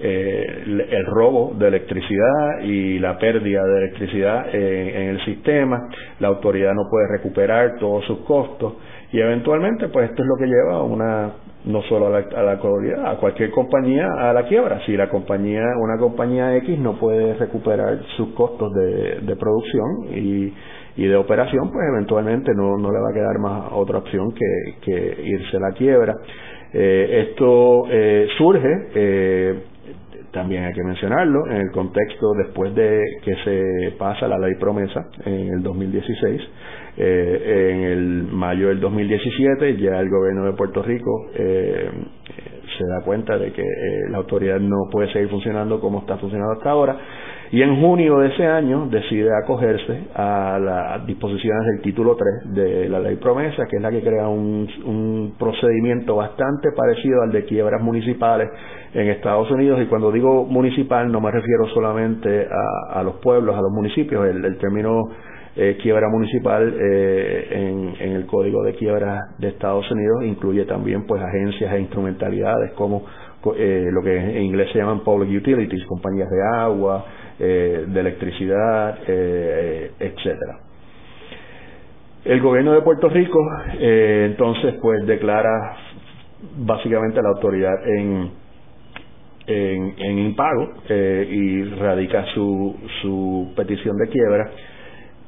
[0.00, 5.88] eh, el, robo de electricidad y la pérdida de electricidad en el sistema,
[6.20, 8.74] la autoridad no puede recuperar todos sus costos
[9.12, 11.32] y eventualmente pues esto es lo que lleva a una
[11.66, 14.80] no solo a la, a a cualquier compañía a la quiebra.
[14.86, 20.54] Si la compañía, una compañía X no puede recuperar sus costos de, de producción y,
[20.96, 24.74] y, de operación, pues eventualmente no, no le va a quedar más otra opción que,
[24.80, 26.14] que irse a la quiebra.
[26.72, 29.62] Eh, esto eh, surge, eh,
[30.32, 35.08] también hay que mencionarlo, en el contexto después de que se pasa la ley promesa
[35.24, 36.42] en el 2016,
[36.98, 41.90] eh, en el mayo del 2017 ya el gobierno de Puerto Rico eh,
[42.78, 46.54] se da cuenta de que eh, la autoridad no puede seguir funcionando como está funcionando
[46.54, 46.98] hasta ahora
[47.52, 52.88] y en junio de ese año decide acogerse a las disposiciones del título 3 de
[52.88, 57.44] la ley promesa, que es la que crea un, un procedimiento bastante parecido al de
[57.44, 58.50] quiebras municipales
[58.94, 59.80] en Estados Unidos.
[59.82, 62.46] Y cuando digo municipal no me refiero solamente
[62.92, 65.04] a, los pueblos, a los municipios, el, el término
[65.58, 71.22] eh, quiebra municipal eh, en, el Código de Quiebra de Estados Unidos incluye también pues
[71.22, 73.04] agencias e instrumentalidades como
[73.56, 77.06] eh, lo que en inglés se llaman public utilities, compañías de agua,
[77.38, 80.60] de electricidad, etcétera.
[82.24, 83.38] El gobierno de Puerto Rico
[83.78, 85.76] entonces pues declara
[86.58, 88.30] básicamente la autoridad en,
[89.46, 94.50] en, impago y radica su, su petición de quiebra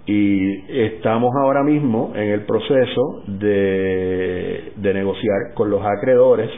[0.09, 6.51] y estamos ahora mismo en el proceso de, negociar con los acreedores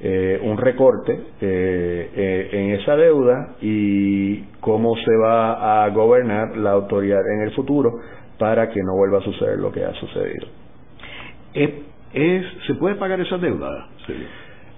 [0.00, 6.72] eh, un recorte eh, eh, en esa deuda y cómo se va a gobernar la
[6.72, 8.00] autoridad en el futuro
[8.38, 10.46] para que no vuelva a suceder lo que ha sucedido.
[11.54, 13.88] ¿Es, se puede pagar esa deuda?
[14.06, 14.14] Sí.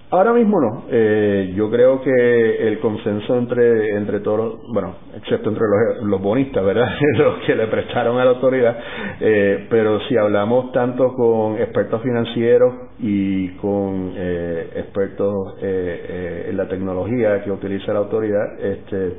[0.09, 0.85] Ahora mismo no.
[0.89, 5.65] Eh, yo creo que el consenso entre entre todos, bueno, excepto entre
[6.03, 6.87] los, bonistas, ¿verdad?
[7.17, 8.77] los que le prestaron a la autoridad,
[9.19, 17.43] eh, pero si hablamos tanto con expertos financieros y con eh, expertos en la tecnología
[17.43, 19.17] que utiliza la autoridad, este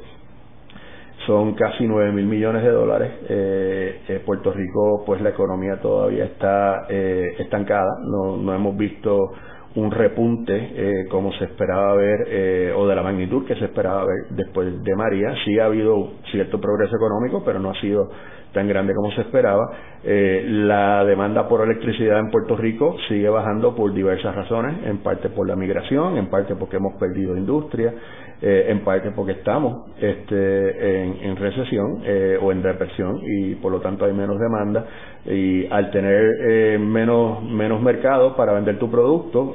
[1.26, 3.12] son casi 9 mil millones de dólares.
[3.28, 9.32] Eh, Puerto Rico, pues la economía todavía está estancada, no, no hemos visto
[9.78, 14.82] un repunte como se esperaba ver o de la magnitud que se esperaba ver después
[14.82, 15.34] de María.
[15.44, 18.10] Sí ha habido cierto progreso económico, pero no ha sido
[18.52, 19.70] tan grande como se esperaba.
[20.04, 25.28] Eh, la demanda por electricidad en Puerto Rico sigue bajando por diversas razones, en parte
[25.28, 27.92] por la migración, en parte porque hemos perdido industria,
[28.40, 33.80] eh, en parte porque estamos este, en, recesión eh, o en depresión y por lo
[33.80, 34.86] tanto hay menos demanda
[35.26, 39.54] y al tener menos, menos mercado para vender tu producto,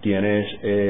[0.00, 0.46] tienes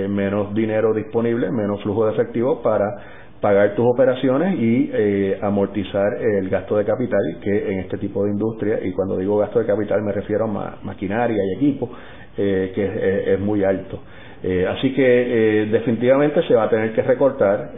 [0.09, 6.49] menos dinero disponible, menos flujo de efectivo para pagar tus operaciones y eh, amortizar el
[6.49, 10.03] gasto de capital que en este tipo de industria, y cuando digo gasto de capital
[10.03, 11.91] me refiero a maquinaria y equipo,
[12.37, 14.01] eh, que es, muy alto.
[14.41, 17.73] Eh, así que definitivamente se va a tener que recortar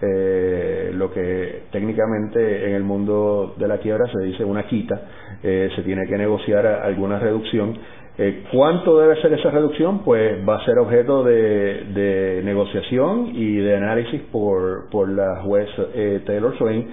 [0.92, 5.00] lo que técnicamente en el mundo de la quiebra se dice una quita,
[5.42, 7.78] se tiene que negociar alguna reducción
[8.22, 10.00] eh, ¿Cuánto debe ser esa reducción?
[10.00, 16.20] Pues va a ser objeto de, negociación y de análisis por, por la juez eh,
[16.26, 16.86] Taylor Swain,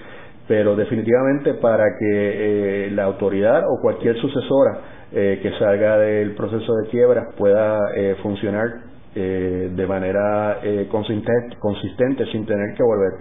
[0.47, 6.89] pero definitivamente para que eh, la autoridad o cualquier sucesora que salga del proceso de
[6.89, 7.80] quiebra pueda
[8.21, 8.67] funcionar
[9.15, 10.59] de manera
[10.91, 13.13] consistente, consistente sin tener que volver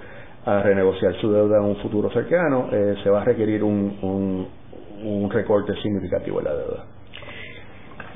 [0.45, 2.69] a renegociar su deuda en un futuro cercano,
[3.05, 4.49] se va a requerir un,
[5.05, 6.96] un recorte significativo de la deuda.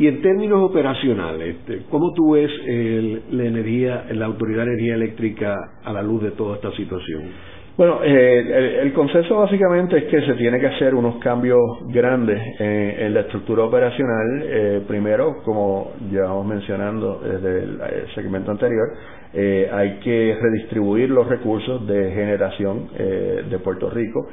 [0.00, 2.50] Y en términos operacionales, este, ¿cómo tú ves
[3.32, 7.24] la energía, la Autoridad de Energía Eléctrica a la luz de toda esta situación?
[7.76, 13.12] Bueno, eh, el, consenso básicamente es que se tiene que hacer unos cambios grandes en,
[13.12, 14.42] la estructura operacional.
[14.42, 17.80] Eh, primero, como llevamos mencionando desde el,
[18.14, 18.88] segmento anterior,
[19.34, 24.28] eh, hay que redistribuir los recursos de generación de Puerto Rico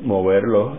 [0.00, 0.78] moverlos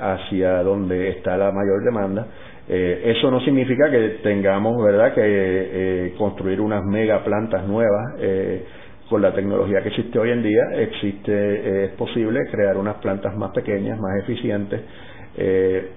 [0.00, 2.26] hacia donde está la mayor demanda
[2.74, 8.14] eh, eso no significa que tengamos, ¿verdad?, que eh, construir unas mega plantas nuevas.
[8.18, 8.64] Eh,
[9.10, 13.50] con la tecnología que existe hoy en día, existe, es posible crear unas plantas más
[13.50, 14.80] pequeñas, más eficientes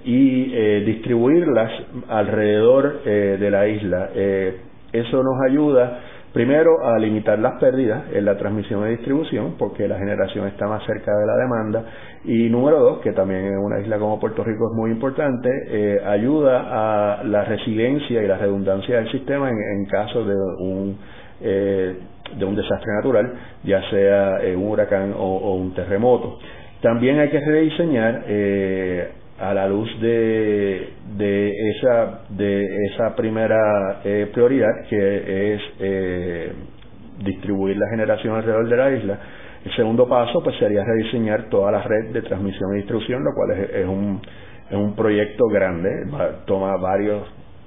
[0.03, 1.71] y distribuirlas
[2.09, 4.09] alrededor de la isla.
[4.13, 6.01] eso nos ayuda
[6.35, 10.85] Primero, a limitar las pérdidas en la transmisión y distribución, porque la generación está más
[10.85, 11.85] cerca de la demanda.
[12.25, 16.01] Y número dos, que también en una isla como Puerto Rico es muy importante, eh,
[16.05, 20.97] ayuda a la resiliencia y la redundancia del sistema en, caso de un,
[21.39, 21.99] eh,
[22.37, 23.31] desastre natural,
[23.63, 26.37] ya sea eh, un huracán o, un terremoto.
[26.81, 28.25] También hay que rediseñar
[29.39, 36.53] a la luz de, esa de esa primera eh, prioridad que es eh,
[37.19, 39.19] distribuir la generación alrededor de la isla
[39.65, 43.51] el segundo paso pues sería rediseñar toda la red de transmisión y distribución lo cual
[43.51, 44.21] es, un
[44.69, 45.89] es un proyecto grande
[46.45, 47.23] toma varios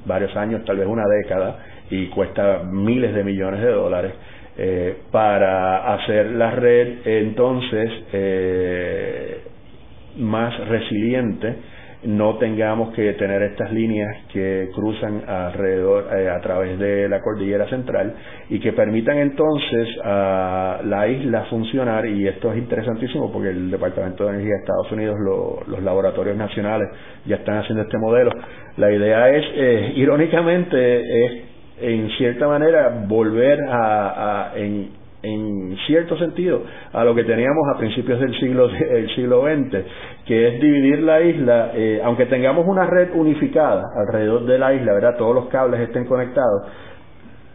[0.06, 1.58] varios años tal vez una década
[1.90, 4.12] y cuesta miles de millones de dólares
[4.60, 6.98] eh, para hacer la red.
[7.04, 7.90] Entonces
[10.18, 11.56] más resiliente,
[12.04, 17.68] no tengamos que tener estas líneas que cruzan alrededor eh, a través de la cordillera
[17.68, 18.14] central
[18.48, 24.24] y que permitan entonces a la isla funcionar y esto es interesantísimo porque el Departamento
[24.24, 25.16] de Energía de Estados Unidos
[25.66, 26.88] los laboratorios nacionales
[27.26, 28.30] ya están haciendo este modelo.
[28.76, 31.32] La idea es eh, irónicamente es
[31.80, 34.58] en cierta manera volver a, a
[35.22, 36.62] en cierto sentido
[36.92, 38.68] a lo que teníamos a principios del siglo
[39.14, 39.84] siglo XX,
[40.26, 44.92] que es dividir la isla, eh, aunque tengamos una red unificada alrededor de la isla,
[44.92, 45.16] ¿verdad?
[45.16, 46.68] Todos los cables estén conectados,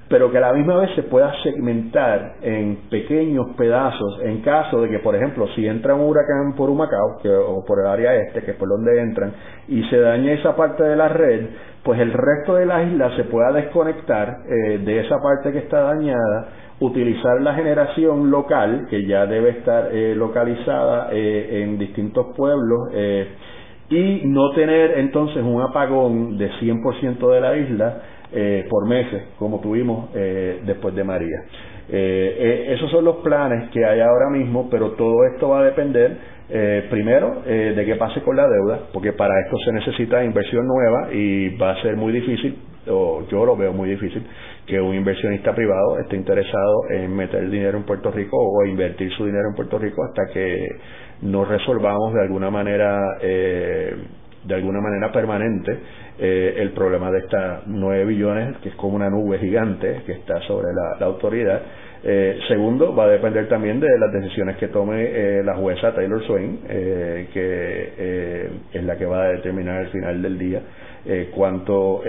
[0.09, 4.89] pero que a la misma vez se pueda segmentar en pequeños pedazos en caso de
[4.89, 8.43] que, por ejemplo, si entra un huracán por Humacao que, o por el área este,
[8.43, 9.33] que es por donde entran,
[9.67, 11.45] y se daña esa parte de la red,
[11.83, 15.81] pues el resto de la isla se pueda desconectar eh, de esa parte que está
[15.81, 22.89] dañada utilizar la generación local, que ya debe estar eh, localizada eh, en distintos pueblos,
[22.93, 23.27] eh,
[23.89, 28.01] y no tener entonces un apagón de 100% de la isla
[28.67, 31.37] por meses, como tuvimos después de María.
[31.87, 36.17] esos son los planes que hay ahora mismo, pero todo esto va a depender
[36.89, 41.55] primero de qué pase con la deuda, porque para esto se necesita inversión nueva y
[41.57, 42.57] va a ser muy difícil,
[42.87, 44.25] o yo lo veo muy difícil,
[44.65, 49.25] que un inversionista privado esté interesado en meter dinero en Puerto Rico o invertir su
[49.25, 50.67] dinero en Puerto Rico hasta que
[51.21, 53.95] no resolvamos de alguna manera eh,
[54.43, 55.77] de alguna manera permanente
[56.19, 60.39] eh, el problema de estas nueve billones que es como una nube gigante que está
[60.41, 61.61] sobre la, autoridad.
[62.05, 66.59] Eh, segundo va a depender también de las decisiones que tome la jueza Taylor Swain
[66.67, 70.61] que es la que va a determinar al final del día
[71.05, 72.01] eh, cuánto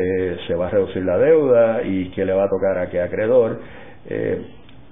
[0.47, 3.59] se va a reducir la deuda y qué le va a tocar a qué acreedor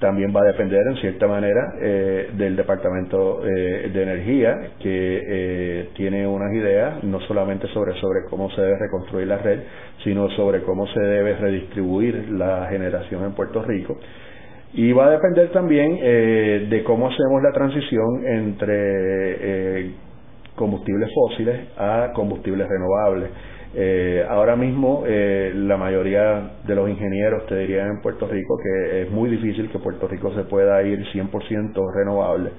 [0.02, 5.88] también va a depender en cierta manera eh, del Departamento eh, de Energía, que eh,
[5.94, 9.60] tiene unas ideas no solamente sobre, sobre cómo se debe reconstruir la red,
[10.02, 13.96] sino sobre cómo se debe redistribuir la generación en Puerto Rico.
[14.74, 19.90] Y va a depender también de cómo hacemos la transición entre
[20.56, 23.30] combustibles fósiles a combustibles renovables.
[23.74, 29.02] Eh, ahora mismo eh, la mayoría de los ingenieros te dirían en Puerto Rico que
[29.02, 32.50] es muy difícil que Puerto Rico se pueda ir 100% renovable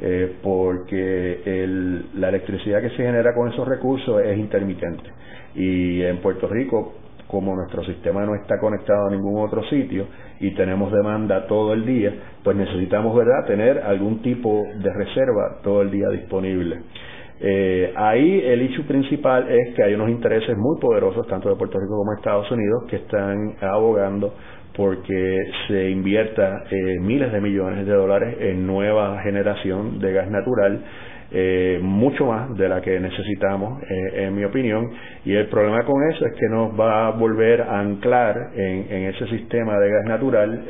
[0.00, 5.10] eh, porque el, la electricidad que se genera con esos recursos es intermitente
[5.56, 6.94] y en Puerto Rico
[7.26, 10.06] como nuestro sistema no está conectado a ningún otro sitio
[10.40, 12.12] y tenemos demanda todo el día,
[12.42, 16.80] pues necesitamos, ¿verdad?, tener algún tipo de reserva todo el día disponible.
[17.42, 21.78] Eh, ahí el hecho principal es que hay unos intereses muy poderosos, tanto de Puerto
[21.78, 24.34] Rico como de Estados Unidos, que están abogando
[24.76, 25.38] porque
[25.68, 30.84] se invierta eh, miles de millones de dólares en nueva generación de gas natural,
[31.32, 34.90] eh, mucho más de la que necesitamos, eh, en mi opinión.
[35.24, 39.14] Y el problema con eso es que nos va a volver a anclar en, en
[39.14, 40.64] ese sistema de gas natural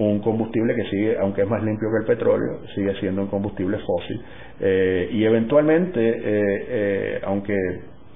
[0.00, 3.78] un combustible que sigue, aunque es más limpio que el petróleo, sigue siendo un combustible
[3.78, 4.20] fósil.
[4.60, 7.54] Eh, y eventualmente, eh, eh, aunque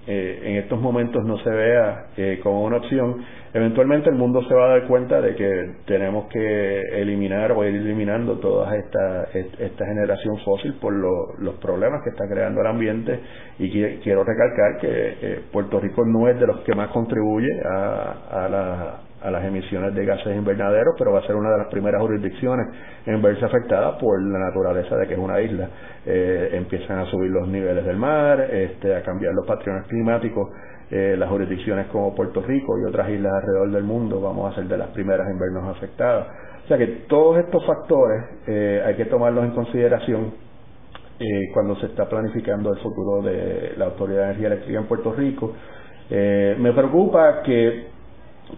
[0.07, 2.09] en estos momentos no se vea
[2.43, 3.25] como una opción,
[3.55, 7.75] eventualmente el mundo se va a dar cuenta de que tenemos que eliminar o ir
[7.75, 13.19] eliminando toda esta, esta generación fósil por los problemas que está creando el ambiente
[13.59, 13.71] y
[14.03, 19.01] quiero recalcar que Puerto Rico no es de los que más contribuye a, a la
[19.25, 22.67] a las emisiones de gases invernaderos, pero va a ser una de las primeras jurisdicciones
[23.07, 25.69] en verse afectada por la naturaleza de que es una isla.
[26.05, 30.51] Eh, empiezan a subir los niveles del mar, este, a cambiar los patrones climáticos.
[30.91, 34.69] Eh, las jurisdicciones como Puerto Rico y otras islas alrededor del mundo vamos a ser
[34.69, 36.27] de las primeras en vernos afectadas.
[36.65, 40.45] O sea que todos estos factores eh, hay que tomarlos en consideración
[41.55, 45.55] cuando se está planificando el futuro de la Autoridad de Energía Eléctrica en Puerto Rico.
[46.11, 47.94] me preocupa que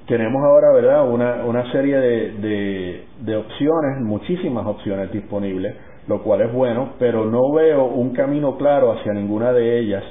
[0.06, 5.74] tenemos ahora, ¿verdad?, una, una serie de, de, opciones, muchísimas opciones disponibles,
[6.08, 10.04] lo cual es bueno, pero no veo un camino claro hacia ninguna de ellas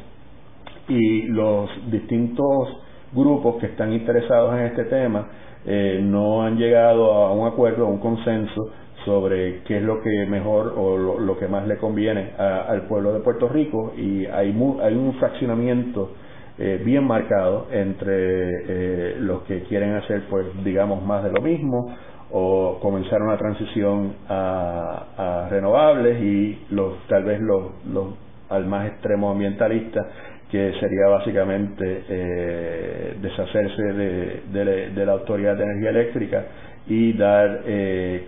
[0.88, 2.82] y los distintos
[3.14, 5.28] grupos que están interesados en este tema
[5.66, 8.72] eh, no han llegado a un acuerdo, a un consenso
[9.06, 13.20] sobre qué es lo que mejor o lo, que más le conviene al pueblo de
[13.20, 14.50] Puerto Rico y hay,
[14.82, 16.12] hay un fraccionamiento
[16.58, 21.93] eh, bien marcado entre eh, los que quieren hacer, pues, digamos, más de lo mismo
[22.32, 28.08] o comenzar una transición a, renovables y los tal vez los, los
[28.49, 30.08] al más extremo ambientalista
[30.49, 36.45] que sería básicamente eh, deshacerse de, de, la autoridad de energía eléctrica
[36.88, 37.64] y dar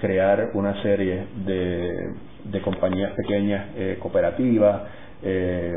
[0.02, 2.14] crear una serie de,
[2.44, 3.68] de compañías pequeñas
[4.00, 4.82] cooperativas
[5.24, 5.76] eh,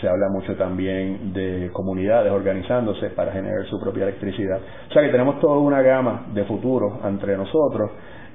[0.00, 4.60] se habla mucho también de comunidades organizándose para generar su propia electricidad.
[4.88, 7.90] O sea que tenemos toda una gama de futuros entre nosotros,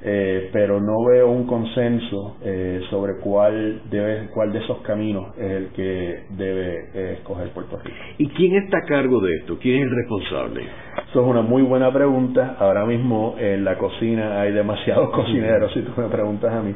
[0.05, 5.51] eh, pero no veo un consenso eh, sobre cuál debe, cuál de esos caminos es
[5.51, 7.95] el que debe eh, escoger Puerto Rico.
[8.17, 9.57] ¿Y quién está a cargo de esto?
[9.61, 10.63] ¿Quién es el responsable?
[11.09, 12.57] Eso es una muy buena pregunta.
[12.59, 16.75] Ahora mismo en la cocina hay demasiados cocineros, si tú me preguntas a mí.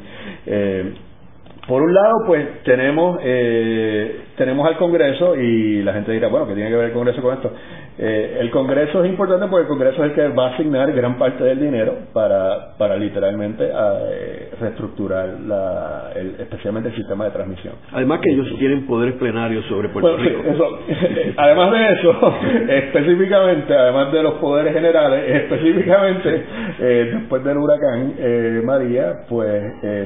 [1.68, 6.53] Por un lado, pues tenemos eh, tenemos al Congreso y la gente dirá, bueno, ¿qué
[6.53, 7.51] tiene que ver el Congreso con esto?
[8.00, 11.18] Eh, el Congreso es importante porque el Congreso es el que va a asignar gran
[11.18, 17.74] parte del dinero para, para literalmente eh, reestructurar la, especialmente el sistema de transmisión.
[17.91, 20.41] Además que ellos tienen poderes plenarios sobre Puerto Rico.
[21.38, 22.34] además de eso,
[22.70, 26.43] específicamente, además de los poderes generales, específicamente
[26.80, 28.14] eh, después del huracán
[28.64, 29.64] María, pues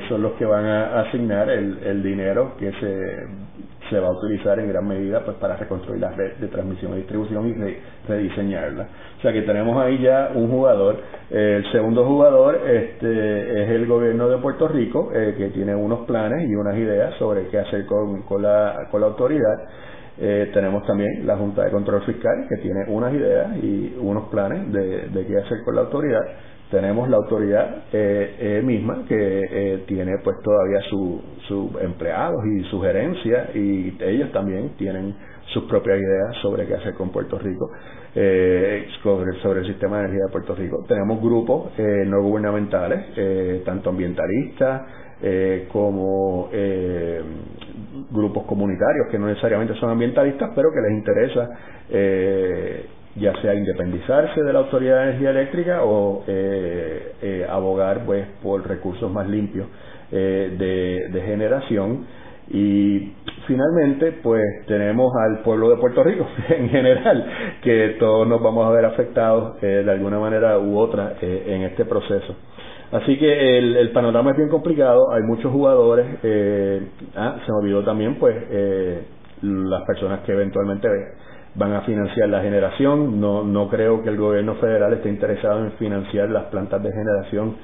[0.07, 3.50] son los que van a asignar el, el dinero que se
[3.91, 6.97] se va a utilizar en gran medida pues para reconstruir la red de transmisión y
[6.97, 7.77] distribución y
[8.07, 8.87] rediseñarla.
[9.19, 10.97] O sea que tenemos ahí ya un jugador.
[11.29, 16.49] el segundo jugador este, es el gobierno de Puerto Rico, eh, que tiene unos planes
[16.49, 19.67] y unas ideas sobre qué hacer con, con, la, con la autoridad.
[20.17, 24.71] Eh, tenemos también la Junta de Control Fiscal, que tiene unas ideas y unos planes
[24.71, 26.21] de, de qué hacer con la autoridad
[26.71, 32.63] tenemos la autoridad eh, eh, misma que eh, tiene pues todavía sus su empleados y
[32.69, 35.15] su gerencia y ellos también tienen
[35.53, 37.69] sus propias ideas sobre qué hacer con Puerto Rico,
[38.15, 40.85] eh, sobre, sobre, el sistema de energía de Puerto Rico.
[40.87, 44.81] Tenemos grupos eh, no gubernamentales, eh, tanto ambientalistas
[45.71, 46.49] como
[48.09, 51.47] grupos comunitarios que no necesariamente son ambientalistas, pero que les interesa
[53.15, 56.23] ya sea independizarse de la Autoridad de Energía Eléctrica o
[57.49, 59.67] abogar pues por recursos más limpios
[60.11, 62.05] de generación
[62.53, 63.13] y
[63.47, 67.25] finalmente, pues tenemos al pueblo de Puerto Rico en general,
[67.61, 71.63] que todos nos vamos a ver afectados eh, de alguna manera u otra eh, en
[71.63, 72.35] este proceso.
[72.91, 76.05] Así que el, panorama es bien complicado, hay muchos jugadores.
[76.23, 76.81] Eh,
[77.15, 78.35] ah, se me olvidó también, pues,
[79.41, 80.89] las personas que eventualmente
[81.55, 83.19] van a financiar la generación.
[83.19, 87.55] No, no creo que el gobierno federal esté interesado en financiar las plantas de generación.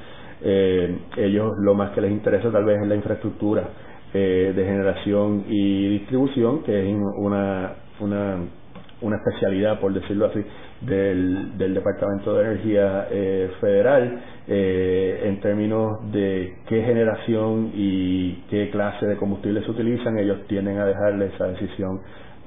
[1.18, 3.64] ellos lo más que les interesa tal vez es la infraestructura
[4.14, 8.38] eh, de generación y distribución, que es una, una,
[9.02, 10.40] una especialidad, por decirlo así,
[10.80, 18.70] del, del Departamento de Energía eh, Federal eh, en términos de qué generación y qué
[18.70, 20.18] clase de combustible se utilizan.
[20.18, 22.00] Ellos tienden a dejarle esa decisión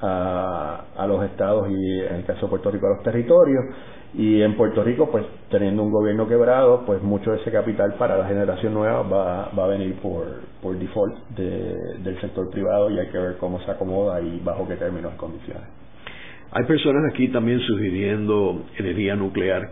[0.03, 3.65] a, a los estados y en el caso de Puerto Rico a los territorios
[4.15, 8.19] y en Puerto Rico pues teniendo un gobierno quebrado pues mucho de ese capital para
[8.19, 10.25] la generación nueva va, va a venir por,
[10.63, 14.77] por default del sector privado y hay que ver cómo se acomoda y bajo qué
[14.77, 15.65] términos y condiciones.
[16.53, 19.71] Hay personas aquí también sugiriendo energía nuclear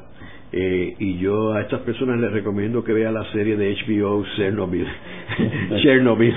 [0.50, 4.86] eh, y yo a estas personas les recomiendo que vean la serie de HBO Chernobyl,
[5.82, 6.34] Chernobyl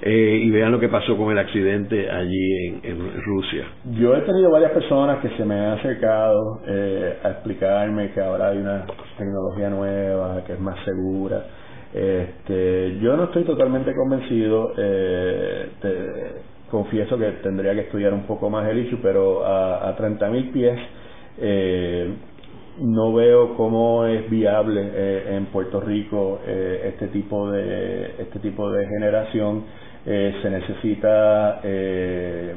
[0.00, 3.66] eh, y vean lo que pasó con el accidente allí en, Rusia.
[3.92, 8.48] Yo he tenido varias personas que se me han acercado eh, a explicarme que ahora
[8.48, 8.86] hay una
[9.18, 11.44] tecnología nueva, que es más segura.
[11.92, 14.72] Este, yo no estoy totalmente convencido.
[16.70, 20.78] confieso que tendría que estudiar un poco más el issue, pero a, a 30.000 pies
[21.42, 22.14] eh,
[22.78, 28.70] no veo cómo es viable eh, en Puerto Rico eh, este tipo de este tipo
[28.70, 29.64] de generación.
[30.06, 32.54] Eh, se necesita se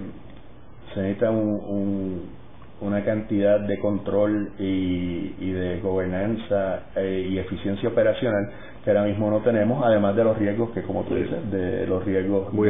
[0.96, 8.50] necesita una cantidad de control y, y de gobernanza y eficiencia operacional
[8.84, 12.04] que ahora mismo no tenemos, además de los riesgos que, como tú dices, de los
[12.04, 12.70] riesgos Muy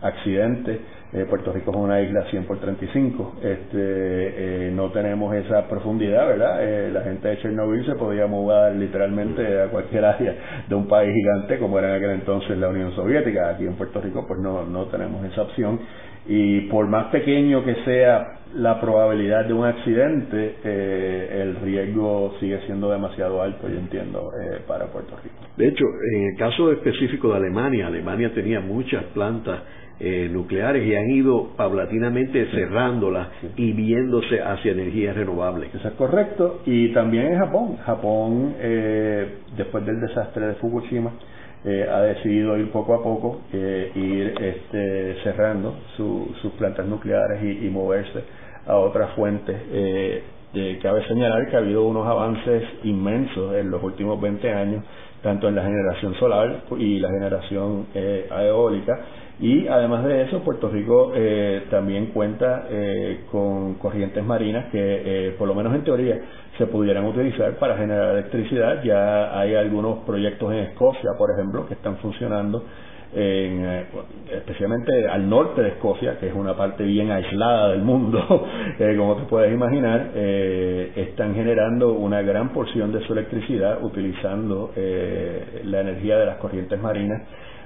[0.00, 0.80] accidentes.
[1.14, 3.36] Eh, Puerto Rico es una isla 100 por 35.
[3.40, 3.78] Este,
[4.66, 6.58] eh, no tenemos esa profundidad, ¿verdad?
[6.60, 11.14] Eh, la gente de Chernobyl se podía mudar literalmente a cualquier área de un país
[11.14, 13.50] gigante como era en aquel entonces la Unión Soviética.
[13.50, 15.78] Aquí en Puerto Rico pues no, no tenemos esa opción
[16.26, 22.60] y por más pequeño que sea la probabilidad de un accidente, eh, el riesgo sigue
[22.66, 25.36] siendo demasiado alto, yo entiendo, eh, para Puerto Rico.
[25.56, 25.84] De hecho,
[26.14, 29.60] en el caso específico de Alemania, Alemania tenía muchas plantas
[30.00, 35.72] eh, nucleares y han ido paulatinamente cerrándolas y viéndose hacia energías renovables.
[35.74, 36.62] Eso es correcto.
[36.66, 37.76] Y también en Japón.
[37.84, 38.54] Japón,
[39.56, 41.12] después del desastre de Fukushima,
[41.66, 47.70] eh, ha decidido ir poco a poco, eh, ir este, cerrando sus plantas nucleares y,
[47.70, 48.22] moverse
[48.66, 49.56] a otras fuentes.
[49.70, 50.22] Eh,
[50.82, 54.84] cabe señalar que ha habido unos avances inmensos en los últimos 20 años,
[55.22, 59.00] tanto en la generación solar y la generación eólica,
[59.40, 65.30] y además de eso, Puerto Rico eh, también cuenta eh, con corrientes marinas que, eh,
[65.36, 66.20] por lo menos en teoría,
[66.56, 68.84] se pudieran utilizar para generar electricidad.
[68.84, 72.62] Ya hay algunos proyectos en Escocia, por ejemplo, que están funcionando,
[73.14, 73.86] en,
[74.30, 78.20] especialmente al norte de Escocia, que es una parte bien aislada del mundo,
[78.96, 86.18] como te puedes imaginar, están generando una gran porción de su electricidad utilizando la energía
[86.18, 87.22] de las corrientes marinas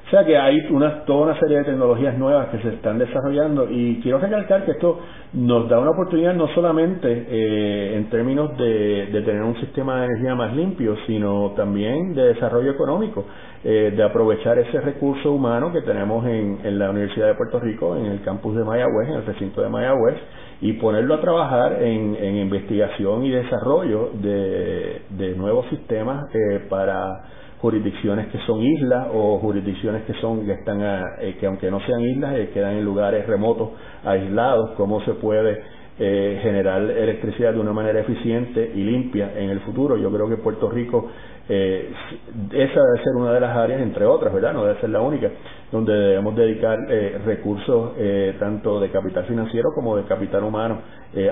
[0.08, 3.68] o sea que hay una, toda una serie de tecnologías nuevas que se están desarrollando
[3.68, 5.00] y quiero recalcar que esto
[5.34, 10.34] nos da una oportunidad no solamente eh, en términos de, tener un sistema de energía
[10.34, 13.26] más limpio, sino también de desarrollo económico,
[13.62, 18.06] eh, de aprovechar ese recurso humano que tenemos en, la Universidad de Puerto Rico, en
[18.06, 20.16] el campus de Mayagüez, en el recinto de Mayagüez,
[20.62, 27.36] y ponerlo a trabajar en, en investigación y desarrollo de, de nuevos sistemas eh, para
[27.60, 30.80] jurisdicciones que son islas o jurisdicciones que son que están
[31.20, 33.70] eh, que aunque no sean islas eh, quedan en lugares remotos
[34.04, 35.62] aislados cómo se puede
[35.98, 40.36] eh, generar electricidad de una manera eficiente y limpia en el futuro yo creo que
[40.36, 41.10] Puerto Rico
[41.48, 45.30] esa debe ser una de las áreas entre otras verdad no debe ser la única
[45.72, 46.78] donde debemos dedicar
[47.24, 47.92] recursos
[48.38, 50.78] tanto de capital financiero como de capital humano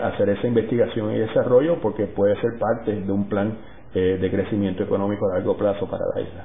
[0.02, 3.58] a hacer esa investigación y desarrollo porque puede ser parte de un plan
[3.96, 6.44] eh, de crecimiento económico a largo plazo para la isla.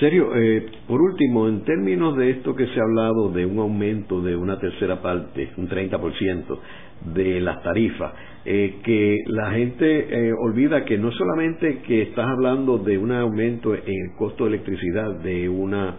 [0.00, 4.22] Serio, eh, por último, en términos de esto que se ha hablado de un aumento
[4.22, 6.58] de una tercera parte, un 30%
[7.14, 8.12] de las tarifas,
[8.46, 13.74] eh, que la gente eh, olvida que no solamente que estás hablando de un aumento
[13.74, 15.96] en el costo de electricidad de una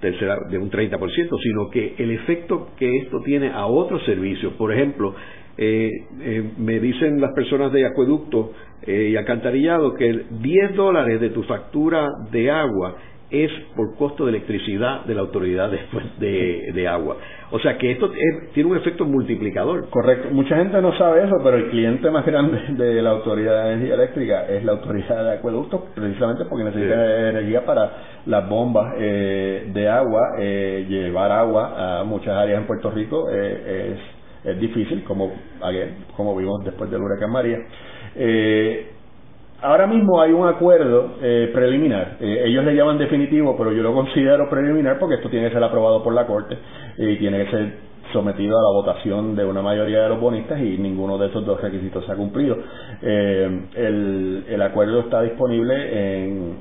[0.00, 4.72] tercera, de un 30%, sino que el efecto que esto tiene a otros servicios, por
[4.72, 5.14] ejemplo,
[5.58, 8.52] me dicen las personas de acueducto
[8.86, 12.96] y alcantarillado que 10 dólares de tu factura de agua
[13.32, 17.16] es por costo de electricidad de la autoridad de, de, agua.
[17.50, 18.10] O sea que esto
[18.52, 19.88] tiene un efecto multiplicador.
[19.88, 20.28] Correcto.
[20.32, 23.94] Mucha gente no sabe eso, pero el cliente más grande de la autoridad de energía
[23.94, 27.90] eléctrica es la autoridad de acueductos, precisamente porque necesita energía para
[28.26, 30.20] las bombas eh, de agua.
[30.38, 33.94] Eh, llevar agua a muchas áreas en Puerto Rico eh,
[34.44, 35.32] es, es difícil, como,
[36.16, 37.58] como vimos después del huracán María.
[38.16, 38.92] Eh,
[39.62, 42.16] Ahora mismo hay un acuerdo eh, preliminar.
[42.18, 45.62] Eh, ellos le llaman definitivo, pero yo lo considero preliminar porque esto tiene que ser
[45.62, 46.58] aprobado por la Corte
[46.98, 47.72] y tiene que ser
[48.12, 51.60] sometido a la votación de una mayoría de los bonistas y ninguno de esos dos
[51.60, 52.56] requisitos se ha cumplido.
[53.02, 56.56] Eh, el, el, acuerdo está disponible en,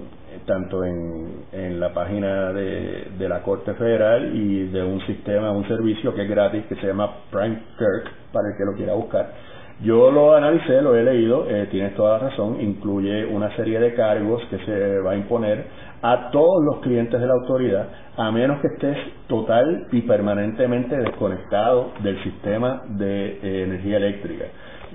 [0.46, 6.22] tanto en, la página de, la Corte Federal y de un sistema, un servicio que
[6.22, 9.52] es gratis que se llama Prime Kirk para el que lo quiera buscar
[9.84, 13.96] yo lo analicé, lo he leído, eh, tienes toda la razón, incluye una serie de
[13.96, 15.66] cargos que se va a imponer
[16.04, 21.94] a todos los clientes de la autoridad, a menos que estés total y permanentemente desconectado
[22.04, 24.46] del sistema de eh, energía eléctrica.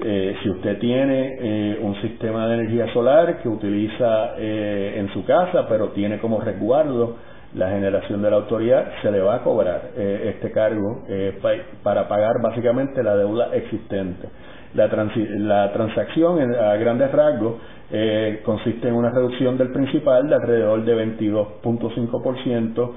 [0.04, 5.88] Eh, si usted tiene un sistema de energía solar que utiliza en su casa, pero
[5.88, 7.16] tiene como resguardo
[7.54, 11.02] la generación de la autoridad, se le va a cobrar este cargo
[11.82, 14.28] para pagar básicamente la deuda existente.
[14.76, 14.88] La,
[15.38, 17.54] la transacción a grandes rasgos
[17.90, 22.90] eh, consiste en una reducción del principal de alrededor de 22.5%.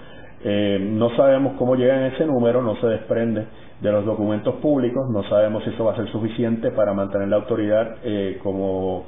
[0.44, 3.46] Eh, no sabemos cómo llegan a ese número, no se desprende
[3.82, 7.38] de los documentos públicos, no sabemos si eso va a ser suficiente para mantener la
[7.38, 9.06] autoridad eh, como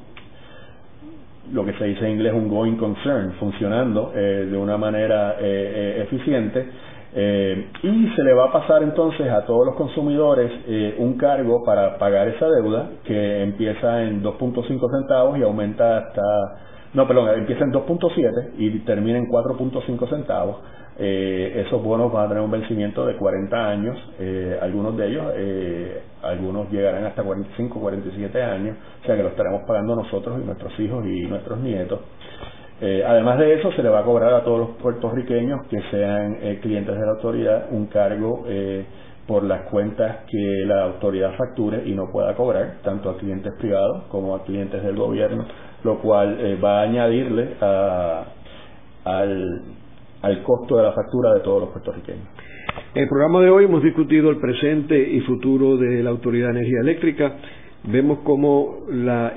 [1.51, 6.69] lo que se dice en inglés un going concern, funcionando eh, de una manera eficiente
[7.13, 11.63] eh, y se le va a pasar entonces a todos los consumidores eh, un cargo
[11.65, 16.21] para pagar esa deuda que empieza en 2.5 centavos y aumenta hasta,
[16.93, 20.57] no, perdón, empieza en 2.7 y termina en 4.5 centavos.
[20.99, 23.97] Eh, esos bonos van a tener un vencimiento de 40 años,
[24.61, 25.25] algunos de ellos,
[26.21, 30.79] algunos llegarán hasta 45, 47 años, o sea que lo estaremos pagando nosotros y nuestros
[30.79, 31.99] hijos y nuestros nietos.
[32.83, 36.37] Eh, además de eso, se le va a cobrar a todos los puertorriqueños que sean
[36.41, 38.83] eh, clientes de la autoridad un cargo eh,
[39.27, 44.05] por las cuentas que la autoridad facture y no pueda cobrar, tanto a clientes privados
[44.09, 45.45] como a clientes del gobierno,
[45.83, 49.61] lo cual va a añadirle al,
[50.23, 52.27] al costo de la factura de todos los puertorriqueños.
[52.95, 56.59] En el programa de hoy hemos discutido el presente y futuro de la Autoridad de
[56.59, 57.35] Energía Eléctrica
[57.83, 58.85] vemos cómo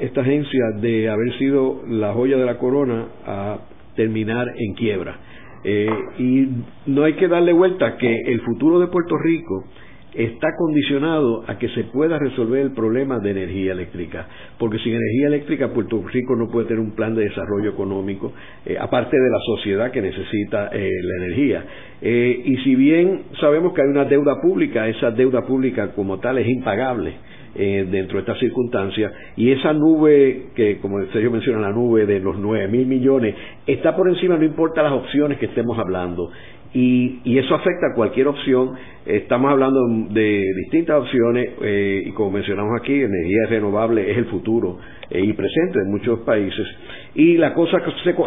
[0.00, 3.58] esta agencia de haber sido la joya de la corona a
[3.96, 5.16] terminar en quiebra.
[5.64, 5.88] Eh,
[6.18, 6.48] y
[6.86, 9.64] no hay que darle vuelta que el futuro de Puerto Rico
[10.12, 14.28] está condicionado a que se pueda resolver el problema de energía eléctrica,
[14.58, 18.32] porque sin energía eléctrica Puerto Rico no puede tener un plan de desarrollo económico,
[18.64, 21.64] eh, aparte de la sociedad que necesita eh, la energía.
[22.02, 26.46] y si bien sabemos que hay una deuda pública, esa deuda pública como tal es
[26.46, 27.14] impagable,
[27.56, 32.20] eh, dentro de estas circunstancias y esa nube que como Sergio menciona la nube de
[32.20, 33.34] los nueve mil millones
[33.66, 36.30] está por encima no importa las opciones que estemos hablando
[36.74, 38.74] y, y eso afecta a cualquier opción
[39.06, 44.78] estamos hablando de distintas opciones eh, y como mencionamos aquí energía renovable es el futuro
[45.10, 46.66] eh, y presente en muchos países
[47.14, 47.80] y la cosa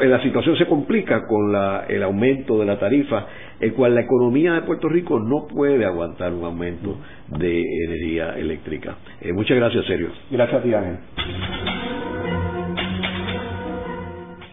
[0.03, 3.27] la situación se complica con la, el aumento de la tarifa
[3.59, 6.97] el cual la economía de Puerto Rico no puede aguantar un aumento
[7.39, 8.97] de energía eléctrica.
[9.21, 10.09] Eh, muchas gracias, Sergio.
[10.29, 10.97] Gracias a ti, Ángel.